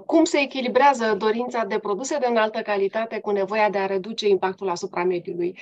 cum 0.06 0.24
se 0.24 0.38
echilibrează 0.40 1.14
dorința 1.18 1.64
de 1.64 1.78
produse 1.78 2.18
de 2.18 2.26
înaltă 2.26 2.60
calitate 2.60 3.20
cu 3.20 3.30
nevoia 3.30 3.70
de 3.70 3.78
a 3.78 3.86
reduce 3.86 4.28
impactul 4.28 4.68
asupra 4.68 5.04
mediului? 5.04 5.58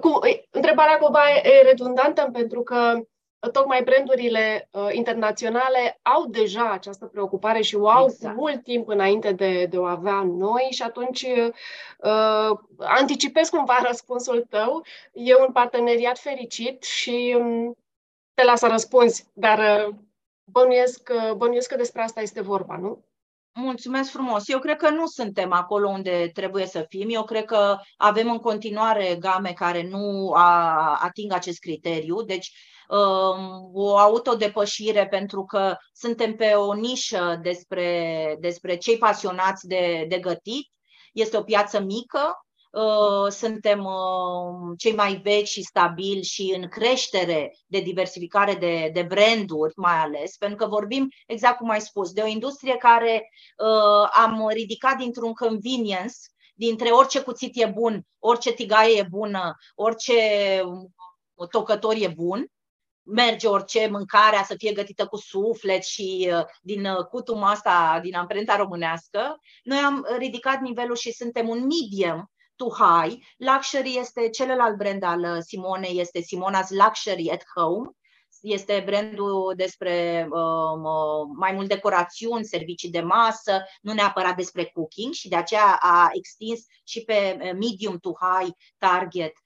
Cu, 0.00 0.18
întrebarea 0.50 0.98
cumva 0.98 1.20
e 1.42 1.62
redundantă 1.62 2.28
pentru 2.32 2.62
că 2.62 3.00
tocmai 3.52 3.82
brandurile 3.82 4.68
uh, 4.70 4.88
internaționale 4.92 5.98
au 6.02 6.26
deja 6.26 6.70
această 6.70 7.06
preocupare 7.06 7.60
și 7.60 7.74
o 7.76 7.88
au 7.88 8.04
exact. 8.04 8.36
mult 8.36 8.62
timp 8.62 8.88
înainte 8.88 9.32
de, 9.32 9.66
de 9.66 9.78
o 9.78 9.84
avea 9.84 10.22
noi 10.22 10.68
și 10.70 10.82
atunci 10.82 11.22
uh, 11.22 12.58
anticipez 12.78 13.48
cumva 13.48 13.78
răspunsul 13.88 14.46
tău. 14.50 14.84
E 15.12 15.34
un 15.34 15.52
parteneriat 15.52 16.18
fericit 16.18 16.82
și 16.82 17.36
um, 17.38 17.76
te 18.34 18.44
las 18.44 18.58
să 18.58 18.66
răspunzi, 18.66 19.26
dar 19.32 19.86
uh, 19.88 19.94
bănuiesc, 20.44 21.10
uh, 21.14 21.32
bănuiesc 21.32 21.68
că 21.68 21.76
despre 21.76 22.02
asta 22.02 22.20
este 22.20 22.40
vorba, 22.40 22.76
nu? 22.76 23.04
Mulțumesc 23.58 24.10
frumos. 24.10 24.48
Eu 24.48 24.58
cred 24.58 24.76
că 24.76 24.90
nu 24.90 25.06
suntem 25.06 25.52
acolo 25.52 25.88
unde 25.88 26.30
trebuie 26.34 26.66
să 26.66 26.84
fim. 26.88 27.08
Eu 27.10 27.24
cred 27.24 27.44
că 27.44 27.76
avem 27.96 28.30
în 28.30 28.38
continuare 28.38 29.16
game 29.20 29.52
care 29.52 29.88
nu 29.88 30.32
a, 30.34 30.98
ating 31.02 31.32
acest 31.32 31.58
criteriu. 31.58 32.22
Deci 32.22 32.52
Um, 32.52 32.75
o 33.72 33.96
autodepășire 33.96 35.06
pentru 35.06 35.44
că 35.44 35.76
suntem 35.92 36.36
pe 36.36 36.52
o 36.52 36.72
nișă 36.72 37.38
despre, 37.42 38.36
despre 38.40 38.76
cei 38.76 38.98
pasionați 38.98 39.66
de, 39.66 40.06
de 40.08 40.18
gătit. 40.18 40.70
Este 41.12 41.36
o 41.36 41.42
piață 41.42 41.80
mică, 41.80 42.46
uh, 42.70 43.30
suntem 43.30 43.84
uh, 43.84 44.74
cei 44.78 44.94
mai 44.94 45.20
vechi 45.22 45.46
și 45.46 45.62
stabili 45.62 46.22
și 46.22 46.54
în 46.56 46.68
creștere 46.68 47.56
de 47.66 47.80
diversificare 47.80 48.54
de, 48.54 48.90
de 48.92 49.02
branduri, 49.02 49.72
mai 49.76 49.96
ales, 49.96 50.36
pentru 50.36 50.56
că 50.56 50.66
vorbim, 50.66 51.08
exact 51.26 51.58
cum 51.58 51.70
ai 51.70 51.80
spus, 51.80 52.12
de 52.12 52.20
o 52.20 52.26
industrie 52.26 52.76
care 52.76 53.30
uh, 53.56 54.08
am 54.12 54.48
ridicat 54.48 54.96
dintr-un 54.96 55.32
convenience, 55.32 56.16
dintre 56.54 56.88
orice 56.88 57.22
cuțit 57.22 57.62
e 57.62 57.66
bun, 57.66 58.02
orice 58.18 58.52
tigaie 58.52 58.98
e 58.98 59.06
bună, 59.10 59.54
orice 59.74 60.14
tocător 61.50 61.94
e 61.98 62.08
bun, 62.08 62.46
merge 63.06 63.48
orice, 63.48 63.88
mâncarea 63.90 64.42
să 64.42 64.54
fie 64.58 64.72
gătită 64.72 65.06
cu 65.06 65.16
suflet 65.16 65.84
și 65.84 66.30
uh, 66.32 66.44
din 66.62 66.86
uh, 66.86 67.04
cutum 67.04 67.42
asta, 67.42 68.00
din 68.02 68.14
amprenta 68.14 68.56
românească. 68.56 69.40
Noi 69.62 69.78
am 69.78 70.06
ridicat 70.18 70.60
nivelul 70.60 70.96
și 70.96 71.12
suntem 71.12 71.48
un 71.48 71.66
medium 71.66 72.30
to 72.56 72.66
high. 72.70 73.14
Luxury 73.36 73.96
este 73.98 74.28
celălalt 74.28 74.76
brand 74.76 75.02
al 75.02 75.20
uh, 75.20 75.38
Simonei, 75.40 76.00
este 76.00 76.20
Simona's 76.20 76.68
Luxury 76.68 77.30
at 77.30 77.42
Home. 77.54 77.88
Este 78.40 78.82
brandul 78.86 79.52
despre 79.56 80.26
uh, 80.30 81.26
mai 81.38 81.52
mult 81.52 81.68
decorațiuni, 81.68 82.44
servicii 82.44 82.90
de 82.90 83.00
masă, 83.00 83.64
nu 83.80 83.92
neapărat 83.92 84.36
despre 84.36 84.64
cooking 84.64 85.12
și 85.12 85.28
de 85.28 85.36
aceea 85.36 85.78
a 85.80 86.08
extins 86.12 86.60
și 86.84 87.04
pe 87.04 87.38
medium 87.60 87.98
to 87.98 88.10
high 88.20 88.50
target 88.78 89.32
Uh, 89.32 89.45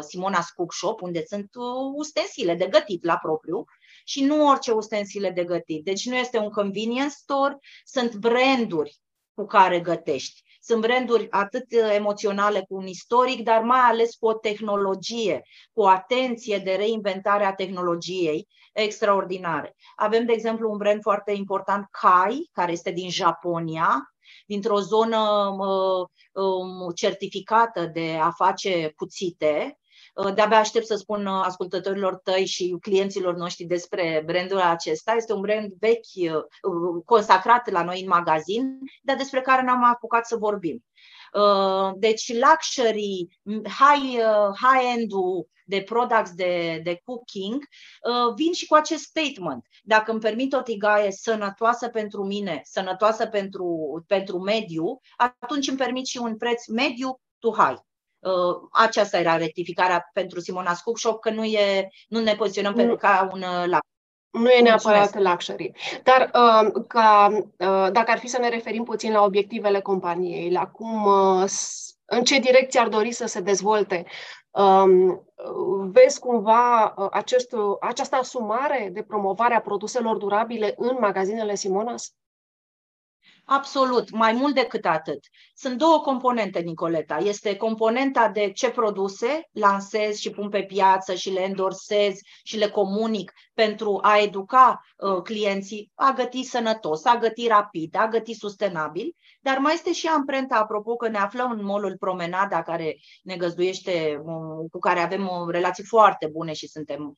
Simona 0.00 0.44
Cook 0.54 0.72
Shop, 0.72 1.00
unde 1.00 1.24
sunt 1.24 1.50
uh, 1.54 1.92
ustensile 1.96 2.54
de 2.54 2.66
gătit 2.66 3.04
la 3.04 3.16
propriu 3.16 3.64
și 4.04 4.24
nu 4.24 4.48
orice 4.48 4.72
ustensile 4.72 5.30
de 5.30 5.44
gătit. 5.44 5.84
Deci 5.84 6.06
nu 6.06 6.16
este 6.16 6.38
un 6.38 6.50
convenience 6.50 7.08
store, 7.08 7.58
sunt 7.84 8.14
branduri 8.14 8.98
cu 9.34 9.46
care 9.46 9.80
gătești. 9.80 10.42
Sunt 10.60 10.80
branduri 10.80 11.30
atât 11.30 11.64
uh, 11.72 11.94
emoționale 11.94 12.64
cu 12.68 12.74
un 12.74 12.86
istoric, 12.86 13.42
dar 13.42 13.62
mai 13.62 13.80
ales 13.80 14.14
cu 14.14 14.26
o 14.26 14.34
tehnologie, 14.34 15.42
cu 15.72 15.80
o 15.80 15.86
atenție 15.86 16.58
de 16.58 16.74
reinventare 16.74 17.44
a 17.44 17.54
tehnologiei 17.54 18.48
extraordinare. 18.72 19.74
Avem, 19.96 20.26
de 20.26 20.32
exemplu, 20.32 20.70
un 20.70 20.76
brand 20.76 21.02
foarte 21.02 21.32
important, 21.32 21.86
Kai, 21.90 22.48
care 22.52 22.72
este 22.72 22.90
din 22.90 23.10
Japonia, 23.10 24.12
dintr-o 24.46 24.80
zonă 24.80 25.18
um, 26.32 26.90
certificată 26.94 27.90
de 27.92 28.18
a 28.20 28.30
face 28.30 28.92
cuțite. 28.96 29.78
Uh, 30.14 30.34
de-abia 30.34 30.58
aștept 30.58 30.86
să 30.86 30.94
spun 30.94 31.26
uh, 31.26 31.42
ascultătorilor 31.44 32.14
tăi 32.14 32.46
și 32.46 32.76
clienților 32.80 33.34
noștri 33.34 33.64
despre 33.64 34.22
brandul 34.26 34.60
acesta. 34.60 35.12
Este 35.12 35.32
un 35.32 35.40
brand 35.40 35.72
vechi, 35.78 36.32
uh, 36.32 37.02
consacrat 37.04 37.70
la 37.70 37.84
noi 37.84 38.00
în 38.00 38.08
magazin, 38.08 38.78
dar 39.02 39.16
despre 39.16 39.40
care 39.40 39.62
n-am 39.62 39.84
apucat 39.84 40.26
să 40.26 40.36
vorbim. 40.36 40.84
Deci 41.96 42.32
luxury, 42.32 43.28
high, 43.62 44.20
high-end-ul 44.62 45.48
de 45.68 45.82
products 45.82 46.30
de, 46.34 46.80
de 46.84 47.00
cooking 47.04 47.54
uh, 47.54 48.34
vin 48.34 48.52
și 48.52 48.66
cu 48.66 48.74
acest 48.74 49.02
statement. 49.02 49.64
Dacă 49.82 50.10
îmi 50.10 50.20
permit 50.20 50.52
o 50.52 50.62
tigaie 50.62 51.10
sănătoasă 51.10 51.88
pentru 51.88 52.24
mine, 52.24 52.60
sănătoasă 52.64 53.26
pentru, 53.26 53.68
pentru 54.06 54.38
mediu, 54.38 55.00
atunci 55.16 55.68
îmi 55.68 55.78
permit 55.78 56.06
și 56.06 56.18
un 56.18 56.36
preț 56.36 56.66
mediu 56.66 57.20
to 57.38 57.52
high. 57.52 57.78
Uh, 58.18 58.56
aceasta 58.72 59.18
era 59.18 59.36
rectificarea 59.36 60.10
pentru 60.12 60.40
Simona 60.40 60.74
Cook 60.84 60.98
Shop, 60.98 61.20
că 61.20 61.30
nu, 61.30 61.44
e, 61.44 61.88
nu 62.08 62.20
ne 62.20 62.34
poziționăm 62.34 62.74
mm. 62.74 62.96
ca 62.96 63.28
un 63.32 63.42
uh, 63.42 63.66
la 63.66 63.78
nu 64.30 64.50
e 64.50 64.60
neapărat 64.60 65.14
Mulțumesc. 65.14 65.30
luxury. 65.30 65.72
Dar 66.02 66.30
uh, 66.34 66.84
ca, 66.88 67.28
uh, 67.32 67.92
dacă 67.92 68.10
ar 68.10 68.18
fi 68.18 68.26
să 68.26 68.38
ne 68.38 68.48
referim 68.48 68.84
puțin 68.84 69.12
la 69.12 69.22
obiectivele 69.22 69.80
companiei, 69.80 70.50
la 70.50 70.66
cum, 70.66 71.04
uh, 71.04 71.50
în 72.04 72.22
ce 72.24 72.38
direcție 72.38 72.80
ar 72.80 72.88
dori 72.88 73.12
să 73.12 73.26
se 73.26 73.40
dezvolte 73.40 74.06
Um, 74.47 74.47
vezi 75.90 76.18
cumva 76.18 76.94
uh, 76.96 77.08
acest, 77.10 77.54
această 77.80 78.16
asumare 78.16 78.90
de 78.92 79.02
promovare 79.02 79.54
a 79.54 79.60
produselor 79.60 80.16
durabile 80.16 80.74
în 80.76 80.96
magazinele 81.00 81.54
Simonas? 81.54 82.14
Absolut, 83.50 84.10
mai 84.10 84.32
mult 84.32 84.54
decât 84.54 84.84
atât. 84.84 85.18
Sunt 85.54 85.78
două 85.78 86.00
componente, 86.00 86.58
Nicoleta. 86.58 87.16
Este 87.16 87.56
componenta 87.56 88.28
de 88.28 88.50
ce 88.52 88.70
produse 88.70 89.48
lansez 89.52 90.16
și 90.16 90.30
pun 90.30 90.48
pe 90.48 90.62
piață 90.62 91.14
și 91.14 91.30
le 91.30 91.40
endorsez 91.40 92.14
și 92.42 92.56
le 92.56 92.68
comunic 92.68 93.32
pentru 93.54 93.98
a 94.02 94.18
educa 94.18 94.80
uh, 94.96 95.22
clienții 95.22 95.90
a 95.94 96.12
găti 96.16 96.42
sănătos, 96.42 97.04
a 97.04 97.16
găti 97.16 97.46
rapid, 97.46 97.96
a 97.96 98.08
găti 98.08 98.34
sustenabil, 98.34 99.14
dar 99.40 99.58
mai 99.58 99.74
este 99.74 99.92
și 99.92 100.06
amprenta, 100.06 100.56
apropo 100.56 100.96
că 100.96 101.08
ne 101.08 101.18
aflăm 101.18 101.50
în 101.50 101.64
molul 101.64 101.96
Promenada, 101.98 102.62
care 102.62 102.96
ne 103.22 103.36
găzduiește, 103.36 104.20
uh, 104.24 104.70
cu 104.70 104.78
care 104.78 105.00
avem 105.00 105.22
uh, 105.22 105.48
relații 105.50 105.84
foarte 105.84 106.28
bune 106.32 106.52
și 106.52 106.68
suntem 106.68 107.02
um, 107.02 107.08
uh, 107.08 107.16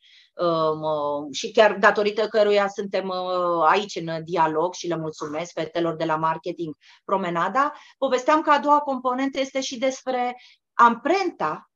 și 1.32 1.52
chiar 1.52 1.78
datorită 1.78 2.28
căruia 2.28 2.68
suntem 2.68 3.08
uh, 3.08 3.66
aici 3.68 3.96
în 3.96 4.24
dialog 4.24 4.74
și 4.74 4.88
le 4.88 4.96
mulțumesc 4.96 5.52
fetelor 5.52 5.96
de 5.96 6.04
la 6.04 6.16
marketing 6.16 6.74
Promenada, 7.04 7.72
povesteam 7.98 8.40
că 8.40 8.50
a 8.50 8.58
doua 8.58 8.80
componentă 8.80 9.40
este 9.40 9.60
și 9.60 9.78
despre 9.78 10.36
amprenta 10.74 11.70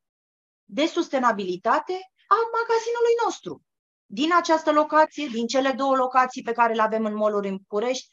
de 0.65 0.87
sustenabilitate 0.87 1.93
a 2.27 2.35
magazinului 2.53 3.15
nostru. 3.25 3.63
Din 4.07 4.31
această 4.39 4.73
locație, 4.73 5.27
din 5.27 5.47
cele 5.47 5.71
două 5.71 5.97
locații 5.97 6.43
pe 6.43 6.53
care 6.53 6.75
le 6.75 6.83
avem 6.83 7.05
în 7.05 7.15
moluri 7.15 7.49
în 7.49 7.57
București, 7.57 8.09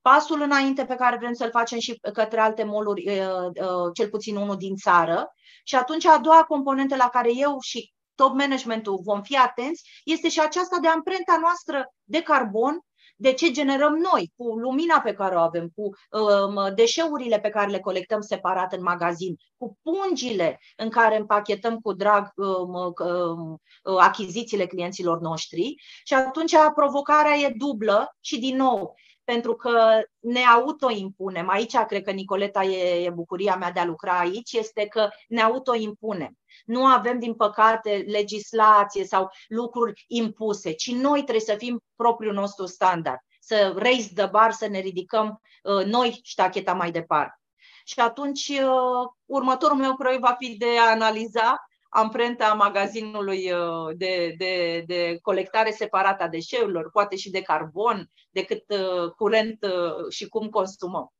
pasul 0.00 0.40
înainte 0.40 0.84
pe 0.84 0.94
care 0.94 1.16
vrem 1.16 1.32
să-l 1.32 1.50
facem 1.50 1.78
și 1.78 2.00
către 2.12 2.40
alte 2.40 2.64
moluri, 2.64 3.08
uh, 3.08 3.46
uh, 3.46 3.90
cel 3.94 4.08
puțin 4.08 4.36
unul 4.36 4.56
din 4.56 4.74
țară. 4.76 5.34
Și 5.64 5.74
atunci 5.74 6.04
a 6.04 6.18
doua 6.18 6.44
componentă 6.44 6.96
la 6.96 7.08
care 7.08 7.30
eu 7.34 7.56
și 7.60 7.92
top 8.14 8.32
managementul 8.32 9.00
vom 9.02 9.22
fi 9.22 9.36
atenți 9.36 10.02
este 10.04 10.28
și 10.28 10.40
aceasta 10.40 10.78
de 10.80 10.88
amprenta 10.88 11.38
noastră 11.40 11.94
de 12.04 12.22
carbon 12.22 12.84
de 13.16 13.32
ce 13.32 13.50
generăm 13.50 13.94
noi, 13.94 14.32
cu 14.36 14.58
lumina 14.58 15.00
pe 15.00 15.12
care 15.12 15.36
o 15.36 15.38
avem, 15.38 15.72
cu 15.74 15.82
um, 15.82 16.74
deșeurile 16.74 17.40
pe 17.40 17.48
care 17.48 17.70
le 17.70 17.80
colectăm 17.80 18.20
separat 18.20 18.72
în 18.72 18.82
magazin, 18.82 19.36
cu 19.56 19.78
pungile 19.82 20.60
în 20.76 20.88
care 20.88 21.16
împachetăm 21.16 21.78
cu 21.78 21.92
drag 21.92 22.32
um, 22.36 22.92
um, 22.98 23.60
achizițiile 23.98 24.66
clienților 24.66 25.20
noștri. 25.20 25.74
Și 26.04 26.14
atunci 26.14 26.54
provocarea 26.74 27.36
e 27.36 27.54
dublă 27.56 28.16
și, 28.20 28.38
din 28.38 28.56
nou, 28.56 28.94
pentru 29.24 29.54
că 29.54 30.02
ne 30.18 30.40
autoimpunem. 30.40 31.48
Aici 31.48 31.76
cred 31.76 32.02
că 32.02 32.10
Nicoleta 32.10 32.62
e, 32.62 33.04
e 33.04 33.10
bucuria 33.10 33.56
mea 33.56 33.70
de 33.70 33.80
a 33.80 33.84
lucra 33.84 34.18
aici, 34.18 34.52
este 34.52 34.86
că 34.86 35.08
ne 35.28 35.42
autoimpunem. 35.42 36.38
Nu 36.64 36.86
avem, 36.86 37.18
din 37.18 37.34
păcate, 37.34 38.04
legislație 38.08 39.04
sau 39.04 39.30
lucruri 39.48 40.04
impuse, 40.06 40.72
ci 40.72 40.92
noi 40.92 41.20
trebuie 41.20 41.40
să 41.40 41.54
fim 41.58 41.84
propriul 41.96 42.34
nostru 42.34 42.66
standard, 42.66 43.18
să 43.40 43.74
raise 43.76 44.10
the 44.14 44.26
bar, 44.26 44.52
să 44.52 44.66
ne 44.66 44.78
ridicăm 44.78 45.40
uh, 45.62 45.84
noi 45.84 46.20
ștacheta 46.22 46.72
mai 46.72 46.90
departe. 46.90 47.38
Și 47.84 48.00
atunci, 48.00 48.48
uh, 48.48 49.10
următorul 49.24 49.76
meu 49.76 49.96
proiect 49.96 50.20
va 50.20 50.34
fi 50.38 50.56
de 50.56 50.78
a 50.78 50.90
analiza 50.90 51.68
amprenta 51.96 52.52
magazinului 52.52 53.52
uh, 53.52 53.96
de, 53.96 54.34
de, 54.38 54.82
de 54.86 55.18
colectare 55.22 55.70
separată 55.70 56.22
a 56.22 56.28
deșeurilor, 56.28 56.90
poate 56.90 57.16
și 57.16 57.30
de 57.30 57.42
carbon, 57.42 58.10
decât 58.30 58.64
uh, 58.68 59.10
curent 59.10 59.64
uh, 59.64 60.12
și 60.12 60.28
cum 60.28 60.48
consumăm. 60.48 61.12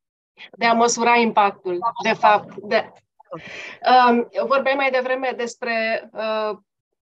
De 0.52 0.66
a 0.66 0.72
măsura 0.72 1.16
impactul, 1.16 1.78
de 2.02 2.12
fapt. 2.12 2.54
De... 2.54 2.92
Um, 4.08 4.28
vorbeai 4.46 4.74
mai 4.74 4.90
devreme 4.90 5.32
despre 5.36 6.10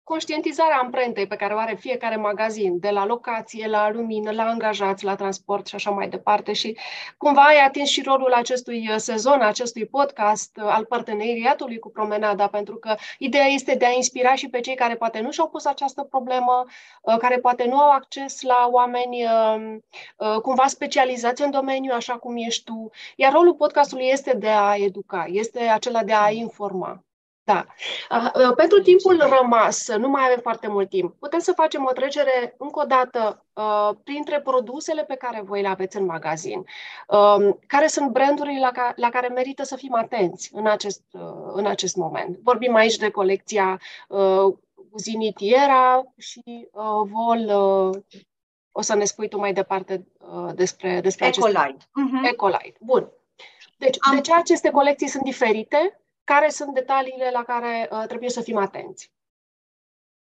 conștientizarea 0.09 0.77
amprentei 0.77 1.27
pe 1.27 1.35
care 1.35 1.53
o 1.53 1.57
are 1.57 1.75
fiecare 1.75 2.15
magazin, 2.15 2.79
de 2.79 2.89
la 2.89 3.05
locație, 3.05 3.67
la 3.67 3.91
lumină, 3.91 4.31
la 4.31 4.43
angajați, 4.43 5.03
la 5.03 5.15
transport 5.15 5.67
și 5.67 5.75
așa 5.75 5.89
mai 5.89 6.09
departe. 6.09 6.53
Și 6.53 6.77
cumva 7.17 7.41
ai 7.41 7.65
atins 7.65 7.89
și 7.89 8.01
rolul 8.01 8.31
acestui 8.31 8.87
uh, 8.89 8.95
sezon, 8.97 9.41
acestui 9.41 9.85
podcast 9.85 10.57
uh, 10.57 10.63
al 10.67 10.85
parteneriatului 10.85 11.79
cu 11.79 11.89
Promenada, 11.89 12.47
pentru 12.47 12.75
că 12.75 12.95
ideea 13.17 13.45
este 13.45 13.75
de 13.75 13.85
a 13.85 13.91
inspira 13.91 14.35
și 14.35 14.49
pe 14.49 14.59
cei 14.59 14.75
care 14.75 14.95
poate 14.95 15.19
nu 15.19 15.31
și-au 15.31 15.49
pus 15.49 15.65
această 15.65 16.03
problemă, 16.03 16.65
uh, 17.01 17.17
care 17.17 17.37
poate 17.37 17.65
nu 17.65 17.79
au 17.79 17.91
acces 17.91 18.41
la 18.41 18.67
oameni 18.71 19.25
cumva 20.41 20.67
specializați 20.67 21.41
în 21.41 21.51
domeniu, 21.51 21.93
așa 21.93 22.13
cum 22.17 22.37
ești 22.37 22.63
tu. 22.63 22.89
Iar 23.15 23.31
rolul 23.31 23.53
podcastului 23.53 24.07
este 24.11 24.33
de 24.37 24.49
a 24.49 24.75
educa, 24.75 25.25
este 25.27 25.59
acela 25.59 26.03
de 26.03 26.13
a 26.13 26.29
informa. 26.29 27.03
Da. 27.49 27.65
Uh, 28.09 28.53
pentru 28.55 28.81
timpul 28.81 29.17
rămas, 29.17 29.95
nu 29.97 30.07
mai 30.09 30.23
avem 30.25 30.39
foarte 30.41 30.67
mult 30.67 30.89
timp, 30.89 31.15
putem 31.19 31.39
să 31.39 31.51
facem 31.55 31.85
o 31.85 31.91
trecere 31.91 32.55
încă 32.57 32.79
o 32.79 32.85
dată 32.85 33.45
uh, 33.53 33.89
printre 34.03 34.41
produsele 34.41 35.03
pe 35.03 35.15
care 35.15 35.41
voi 35.41 35.61
le 35.61 35.67
aveți 35.67 35.97
în 35.97 36.05
magazin. 36.05 36.65
Uh, 37.07 37.55
care 37.67 37.87
sunt 37.87 38.09
brandurile 38.09 38.59
la, 38.59 38.71
ca, 38.71 38.93
la 38.95 39.09
care 39.09 39.27
merită 39.27 39.63
să 39.63 39.75
fim 39.75 39.93
atenți 39.93 40.49
în 40.53 40.67
acest, 40.67 41.03
uh, 41.11 41.51
în 41.53 41.65
acest 41.65 41.95
moment? 41.95 42.39
Vorbim 42.43 42.75
aici 42.75 42.95
de 42.95 43.09
colecția 43.09 43.79
uh, 44.07 44.53
Zinitiera 44.97 46.03
și 46.17 46.67
uh, 46.71 47.09
Vol. 47.11 47.39
Uh, 47.39 48.19
o 48.71 48.81
să 48.81 48.95
ne 48.95 49.03
spui 49.03 49.27
tu 49.27 49.37
mai 49.37 49.53
departe 49.53 50.07
uh, 50.17 50.49
despre, 50.55 50.99
despre 51.01 51.27
Ecolite. 51.27 51.57
Aceste... 51.59 51.85
Uh-huh. 51.85 52.31
Ecolite. 52.31 52.77
Bun. 52.79 53.11
Deci, 53.77 53.97
Am... 53.99 54.15
de 54.15 54.21
ce 54.21 54.33
aceste 54.33 54.69
colecții 54.69 55.07
sunt 55.07 55.23
diferite? 55.23 55.99
Care 56.33 56.49
sunt 56.49 56.73
detaliile 56.73 57.29
la 57.33 57.43
care 57.43 57.89
uh, 57.91 58.03
trebuie 58.07 58.29
să 58.29 58.41
fim 58.41 58.57
atenți. 58.57 59.11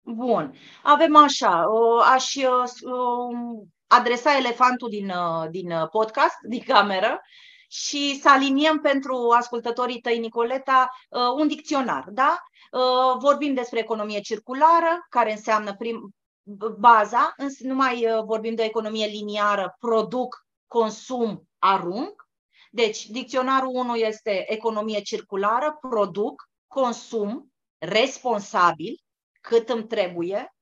Bun. 0.04 0.54
Avem 0.82 1.16
așa, 1.16 1.66
uh, 1.68 2.04
aș 2.12 2.34
uh, 2.34 3.62
adresa 3.86 4.36
elefantul 4.36 4.88
din, 4.88 5.10
uh, 5.10 5.48
din 5.50 5.72
podcast, 5.90 6.36
din 6.48 6.62
cameră, 6.66 7.20
și 7.68 8.20
să 8.20 8.28
aliniem 8.28 8.78
pentru 8.78 9.34
ascultătorii 9.36 10.00
tăi, 10.00 10.18
Nicoleta, 10.18 10.90
un 11.36 11.48
dicționar. 11.48 12.04
Da? 12.10 12.38
Vorbim 13.18 13.54
despre 13.54 13.78
economie 13.78 14.20
circulară, 14.20 15.06
care 15.08 15.30
înseamnă 15.30 15.74
prim, 15.74 16.14
baza, 16.78 17.32
însă 17.36 17.66
nu 17.66 17.74
mai 17.74 18.06
vorbim 18.24 18.54
de 18.54 18.62
economie 18.62 19.06
liniară, 19.06 19.76
produc, 19.78 20.46
consum, 20.66 21.48
arunc, 21.58 22.22
deci, 22.74 23.06
dicționarul 23.06 23.74
1 23.74 23.94
este 23.94 24.52
economie 24.52 25.00
circulară, 25.00 25.78
produc, 25.80 26.48
consum, 26.66 27.52
responsabil, 27.78 29.00
cât 29.40 29.68
îmi 29.68 29.86
trebuie, 29.86 30.54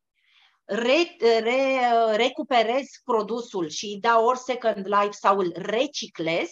re, 0.64 1.16
re, 1.18 1.90
recuperez 2.14 2.86
produsul 3.04 3.68
și 3.68 3.84
îi 3.84 4.00
dau 4.00 4.24
ori 4.24 4.38
second 4.38 4.86
life 4.86 5.10
sau 5.10 5.38
îl 5.38 5.52
reciclez 5.56 6.48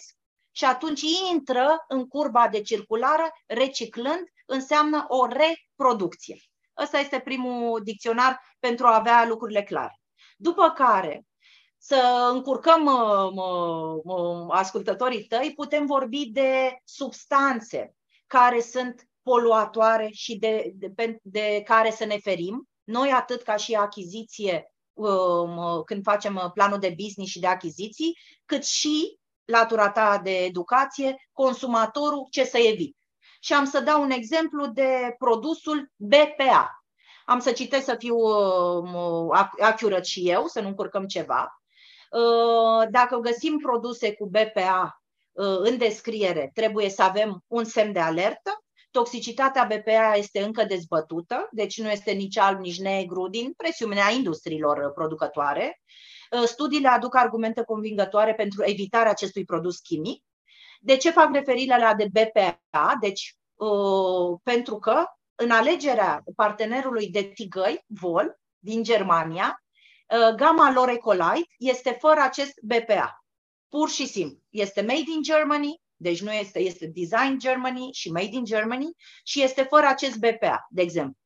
și 0.51 0.65
atunci 0.65 1.01
intră 1.31 1.85
în 1.87 2.07
curba 2.07 2.47
de 2.47 2.61
circulară, 2.61 3.29
reciclând, 3.45 4.23
înseamnă 4.45 5.05
o 5.07 5.27
reproducție. 5.27 6.37
Ăsta 6.77 6.99
este 6.99 7.19
primul 7.19 7.81
dicționar 7.83 8.41
pentru 8.59 8.85
a 8.85 8.95
avea 8.95 9.25
lucrurile 9.25 9.63
clare. 9.63 10.01
După 10.37 10.69
care, 10.69 11.23
să 11.81 12.29
încurcăm 12.33 12.87
ascultătorii 14.49 15.23
tăi, 15.23 15.53
putem 15.55 15.85
vorbi 15.85 16.25
de 16.25 16.77
substanțe 16.83 17.95
care 18.27 18.61
sunt 18.61 19.07
poluatoare 19.23 20.09
și 20.11 20.37
de, 20.37 20.71
de, 20.75 21.19
de 21.21 21.61
care 21.65 21.91
să 21.91 22.05
ne 22.05 22.17
ferim. 22.17 22.69
Noi, 22.83 23.11
atât 23.11 23.41
ca 23.41 23.55
și 23.55 23.73
achiziție, 23.73 24.73
um, 24.93 25.81
când 25.85 26.03
facem 26.03 26.51
planul 26.53 26.79
de 26.79 26.95
business 26.97 27.31
și 27.31 27.39
de 27.39 27.47
achiziții, 27.47 28.17
cât 28.45 28.65
și 28.65 29.19
latura 29.45 29.89
ta 29.89 30.19
de 30.23 30.37
educație, 30.37 31.29
consumatorul 31.31 32.27
ce 32.31 32.43
să 32.43 32.57
evit. 32.57 32.97
Și 33.39 33.53
am 33.53 33.65
să 33.65 33.79
dau 33.79 34.01
un 34.01 34.11
exemplu 34.11 34.67
de 34.67 35.15
produsul 35.17 35.91
BPA. 35.95 36.83
Am 37.25 37.39
să 37.39 37.51
citesc 37.51 37.85
să 37.85 37.95
fiu 37.99 38.15
um, 38.15 39.31
accurate 39.59 40.03
și 40.03 40.29
eu, 40.29 40.45
să 40.45 40.61
nu 40.61 40.67
încurcăm 40.67 41.05
ceva. 41.05 41.58
Uh, 42.09 42.87
dacă 42.89 43.17
găsim 43.17 43.57
produse 43.57 44.13
cu 44.13 44.25
BPA 44.25 45.03
uh, 45.31 45.57
în 45.59 45.77
descriere, 45.77 46.51
trebuie 46.53 46.89
să 46.89 47.03
avem 47.03 47.43
un 47.47 47.63
semn 47.63 47.91
de 47.91 47.99
alertă. 47.99 48.63
Toxicitatea 48.91 49.63
BPA 49.63 50.15
este 50.15 50.43
încă 50.43 50.63
dezbătută, 50.63 51.47
deci 51.51 51.81
nu 51.81 51.89
este 51.89 52.11
nici 52.11 52.37
alb, 52.37 52.59
nici 52.59 52.79
negru, 52.79 53.27
din 53.27 53.53
presiunea 53.57 54.11
industriilor 54.11 54.91
producătoare. 54.91 55.81
Uh, 56.31 56.43
studiile 56.43 56.87
aduc 56.87 57.15
argumente 57.15 57.63
convingătoare 57.63 58.33
pentru 58.33 58.63
evitarea 58.63 59.11
acestui 59.11 59.45
produs 59.45 59.79
chimic. 59.79 60.23
De 60.81 60.97
ce 60.97 61.11
fac 61.11 61.33
referire 61.33 61.77
la 61.77 61.93
de 61.93 62.07
BPA? 62.11 62.97
Deci, 62.99 63.35
pentru 64.43 64.77
că 64.77 65.03
în 65.35 65.51
alegerea 65.51 66.23
partenerului 66.35 67.09
de 67.09 67.21
tigăi, 67.21 67.83
Vol, 67.87 68.39
din 68.59 68.83
Germania, 68.83 69.59
Uh, 69.59 69.68
gama 70.35 70.71
lor 70.71 70.89
Ecolite 70.89 71.49
este 71.57 71.97
fără 71.99 72.19
acest 72.21 72.53
BPA. 72.61 73.23
Pur 73.69 73.89
și 73.89 74.07
simplu. 74.07 74.37
Este 74.49 74.81
made 74.81 75.11
in 75.15 75.21
Germany, 75.21 75.81
deci 75.95 76.21
nu 76.21 76.31
este, 76.31 76.59
este 76.59 76.85
design 76.85 77.37
Germany 77.37 77.89
și 77.91 78.11
made 78.11 78.29
in 78.31 78.43
Germany 78.43 78.89
și 79.23 79.43
este 79.43 79.63
fără 79.63 79.85
acest 79.87 80.17
BPA, 80.17 80.67
de 80.69 80.81
exemplu. 80.81 81.17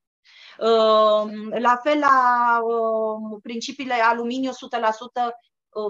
Uh, 0.58 1.60
la 1.60 1.80
fel 1.84 2.00
la 2.00 2.60
uh, 2.64 3.40
principiile 3.44 3.94
aluminiu 3.94 4.52
100% 4.52 4.54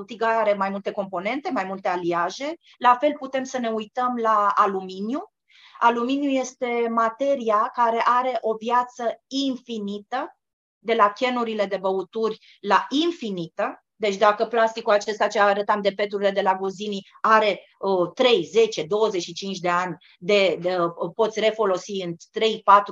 tigaia 0.06 0.40
are 0.40 0.54
mai 0.54 0.70
multe 0.70 0.92
componente, 0.92 1.52
mai 1.52 1.64
multe 1.64 1.88
aliaje. 1.88 2.58
La 2.78 2.96
fel 2.96 3.14
putem 3.18 3.44
să 3.44 3.58
ne 3.58 3.70
uităm 3.70 4.16
la 4.16 4.52
aluminiu. 4.56 5.32
Aluminiu 5.80 6.30
este 6.30 6.88
materia 6.90 7.72
care 7.74 8.02
are 8.06 8.38
o 8.42 8.54
viață 8.54 9.22
infinită, 9.28 10.38
de 10.84 10.94
la 10.94 11.12
chenurile 11.12 11.66
de 11.66 11.78
băuturi 11.78 12.38
la 12.60 12.86
infinită. 12.90 13.84
Deci 13.96 14.16
dacă 14.16 14.46
plasticul 14.46 14.94
acesta 14.94 15.28
ce 15.28 15.40
arătam 15.40 15.82
de 15.82 15.92
peturile 15.92 16.32
de 16.32 16.42
la 16.42 16.56
Guzini 16.56 17.08
are 17.22 17.66
uh, 17.80 18.12
3, 18.14 18.44
10, 18.44 18.84
25 18.84 19.60
de 19.60 19.70
ani, 19.70 19.96
de, 20.20 20.58
de, 20.62 20.78
uh, 20.78 21.12
poți 21.16 21.40
refolosi 21.40 22.02
în 22.02 22.14
3-4 22.14 22.16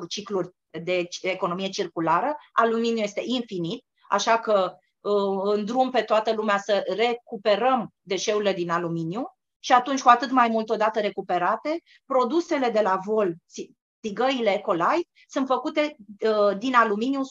cicluri 0.07 0.49
de 0.83 1.07
economie 1.21 1.69
circulară, 1.69 2.35
aluminiu 2.51 3.03
este 3.03 3.21
infinit, 3.25 3.85
așa 4.09 4.39
că 4.39 4.73
uh, 4.99 5.53
în 5.55 5.65
drum 5.65 5.89
pe 5.89 6.01
toată 6.01 6.33
lumea 6.33 6.57
să 6.57 6.83
recuperăm 6.95 7.93
deșeurile 8.01 8.53
din 8.53 8.69
aluminiu 8.69 9.35
și 9.59 9.71
atunci 9.73 10.01
cu 10.01 10.09
atât 10.09 10.31
mai 10.31 10.47
mult 10.47 10.69
odată 10.69 10.99
recuperate, 10.99 11.81
produsele 12.05 12.69
de 12.69 12.81
la 12.81 12.99
vol, 13.05 13.33
tigăile 14.01 14.53
Ecolite, 14.53 15.09
sunt 15.27 15.47
făcute 15.47 15.95
uh, 16.25 16.57
din 16.57 16.73
aluminiu 16.73 17.21
100% 17.21 17.25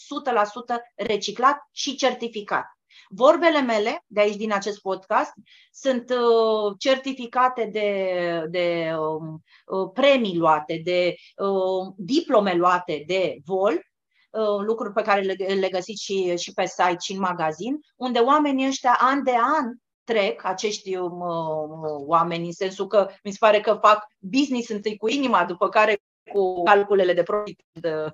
reciclat 0.96 1.58
și 1.72 1.96
certificat. 1.96 2.64
Vorbele 3.08 3.60
mele, 3.60 4.04
de 4.06 4.20
aici 4.20 4.36
din 4.36 4.52
acest 4.52 4.80
podcast, 4.80 5.32
sunt 5.72 6.10
uh, 6.10 6.74
certificate 6.78 7.68
de, 7.72 8.46
de 8.50 8.92
um, 8.98 9.42
uh, 9.66 9.90
premii 9.92 10.36
luate, 10.36 10.80
de 10.84 11.14
uh, 11.36 11.92
diplome 11.96 12.54
luate 12.54 13.02
de 13.06 13.36
vol, 13.44 13.72
uh, 13.72 14.64
lucruri 14.66 14.92
pe 14.92 15.02
care 15.02 15.20
le, 15.20 15.34
le 15.54 15.68
găsiți 15.68 16.02
și, 16.02 16.36
și 16.36 16.52
pe 16.52 16.66
site 16.66 16.96
și 17.00 17.12
în 17.12 17.18
magazin, 17.18 17.80
unde 17.96 18.18
oamenii 18.18 18.66
ăștia 18.66 18.98
an 19.00 19.22
de 19.22 19.34
an 19.58 19.74
trec 20.04 20.44
acești 20.44 20.96
um, 20.96 21.20
uh, 21.20 22.04
oameni, 22.06 22.46
în 22.46 22.52
sensul 22.52 22.86
că 22.86 23.08
mi 23.24 23.30
se 23.30 23.36
pare 23.40 23.60
că 23.60 23.78
fac 23.80 24.06
business 24.18 24.68
întâi 24.68 24.96
cu 24.96 25.08
inima, 25.08 25.44
după 25.44 25.68
care 25.68 26.02
cu 26.32 26.62
calculele 26.62 27.12
de 27.12 27.22
profit, 27.22 27.60
de, 27.72 27.94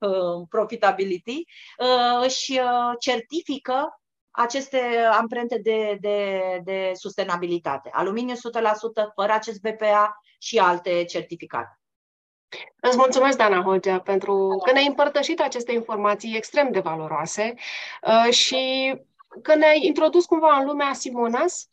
uh, 0.00 0.46
profitability, 0.48 1.44
uh, 1.78 2.30
și 2.30 2.60
uh, 2.62 2.96
certifică 2.98 4.00
aceste 4.30 4.80
amprente 5.12 5.58
de, 5.58 5.96
de, 6.00 6.60
de 6.64 6.92
sustenabilitate. 6.94 7.90
Aluminiu 7.92 8.34
100%, 8.34 8.38
fără 9.14 9.32
acest 9.32 9.60
BPA 9.60 10.20
și 10.38 10.58
alte 10.58 11.04
certificate. 11.04 11.80
Îți 12.80 12.96
mulțumesc, 12.96 13.36
Dana 13.36 13.62
Hogea, 13.62 14.00
pentru 14.00 14.62
că 14.64 14.72
ne-ai 14.72 14.86
împărtășit 14.86 15.40
aceste 15.40 15.72
informații 15.72 16.36
extrem 16.36 16.70
de 16.70 16.80
valoroase 16.80 17.54
uh, 18.02 18.32
și 18.32 18.94
că 19.42 19.54
ne-ai 19.54 19.80
introdus 19.82 20.24
cumva 20.24 20.56
în 20.56 20.66
lumea 20.66 20.92
Simonas, 20.92 21.68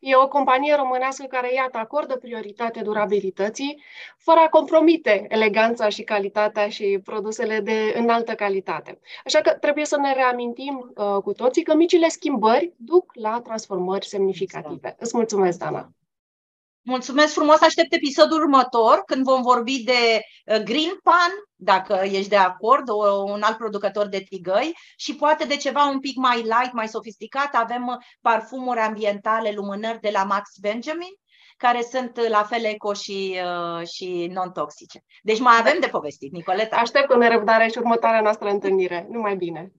E 0.00 0.16
o 0.16 0.28
companie 0.28 0.74
românească 0.74 1.24
care, 1.28 1.54
iată, 1.54 1.78
acordă 1.78 2.16
prioritate 2.16 2.80
durabilității, 2.82 3.82
fără 4.16 4.40
a 4.40 4.48
compromite 4.48 5.26
eleganța 5.28 5.88
și 5.88 6.02
calitatea 6.02 6.68
și 6.68 7.00
produsele 7.04 7.60
de 7.60 7.94
înaltă 7.96 8.34
calitate. 8.34 9.00
Așa 9.24 9.40
că 9.40 9.50
trebuie 9.50 9.84
să 9.84 9.96
ne 9.96 10.12
reamintim 10.12 10.92
uh, 10.94 11.22
cu 11.22 11.32
toții 11.32 11.62
că 11.62 11.74
micile 11.74 12.08
schimbări 12.08 12.72
duc 12.76 13.12
la 13.14 13.40
transformări 13.40 14.06
semnificative. 14.06 14.74
Exact. 14.74 15.00
Îți 15.00 15.16
mulțumesc, 15.16 15.58
Dana! 15.58 15.92
Mulțumesc 16.84 17.32
frumos, 17.32 17.60
aștept 17.60 17.94
episodul 17.94 18.40
următor 18.40 19.02
când 19.06 19.24
vom 19.24 19.42
vorbi 19.42 19.82
de 19.82 20.20
uh, 20.46 20.62
Green 20.62 20.98
Pan, 21.02 21.30
dacă 21.54 22.00
ești 22.04 22.28
de 22.28 22.36
acord, 22.36 22.88
un 23.26 23.42
alt 23.42 23.56
producător 23.56 24.06
de 24.06 24.24
tigăi 24.28 24.72
și 24.96 25.14
poate 25.14 25.44
de 25.44 25.56
ceva 25.56 25.84
un 25.86 26.00
pic 26.00 26.16
mai 26.16 26.36
light, 26.36 26.72
mai 26.72 26.88
sofisticat. 26.88 27.54
Avem 27.54 27.86
uh, 27.86 27.94
parfumuri 28.20 28.80
ambientale, 28.80 29.52
lumânări 29.52 30.00
de 30.00 30.10
la 30.12 30.24
Max 30.24 30.50
Benjamin, 30.60 31.12
care 31.56 31.82
sunt 31.82 32.16
uh, 32.16 32.28
la 32.28 32.42
fel 32.42 32.64
eco 32.64 32.92
și, 32.92 33.38
și 33.94 34.30
non-toxice. 34.32 35.00
Deci 35.22 35.40
mai 35.40 35.56
avem 35.58 35.80
de 35.80 35.86
povestit, 35.86 36.32
Nicoleta. 36.32 36.76
Aștept 36.76 37.06
cu 37.06 37.18
nerăbdare 37.18 37.68
și 37.68 37.78
următoarea 37.78 38.20
noastră 38.20 38.48
întâlnire. 38.48 39.06
Numai 39.10 39.36
bine! 39.36 39.72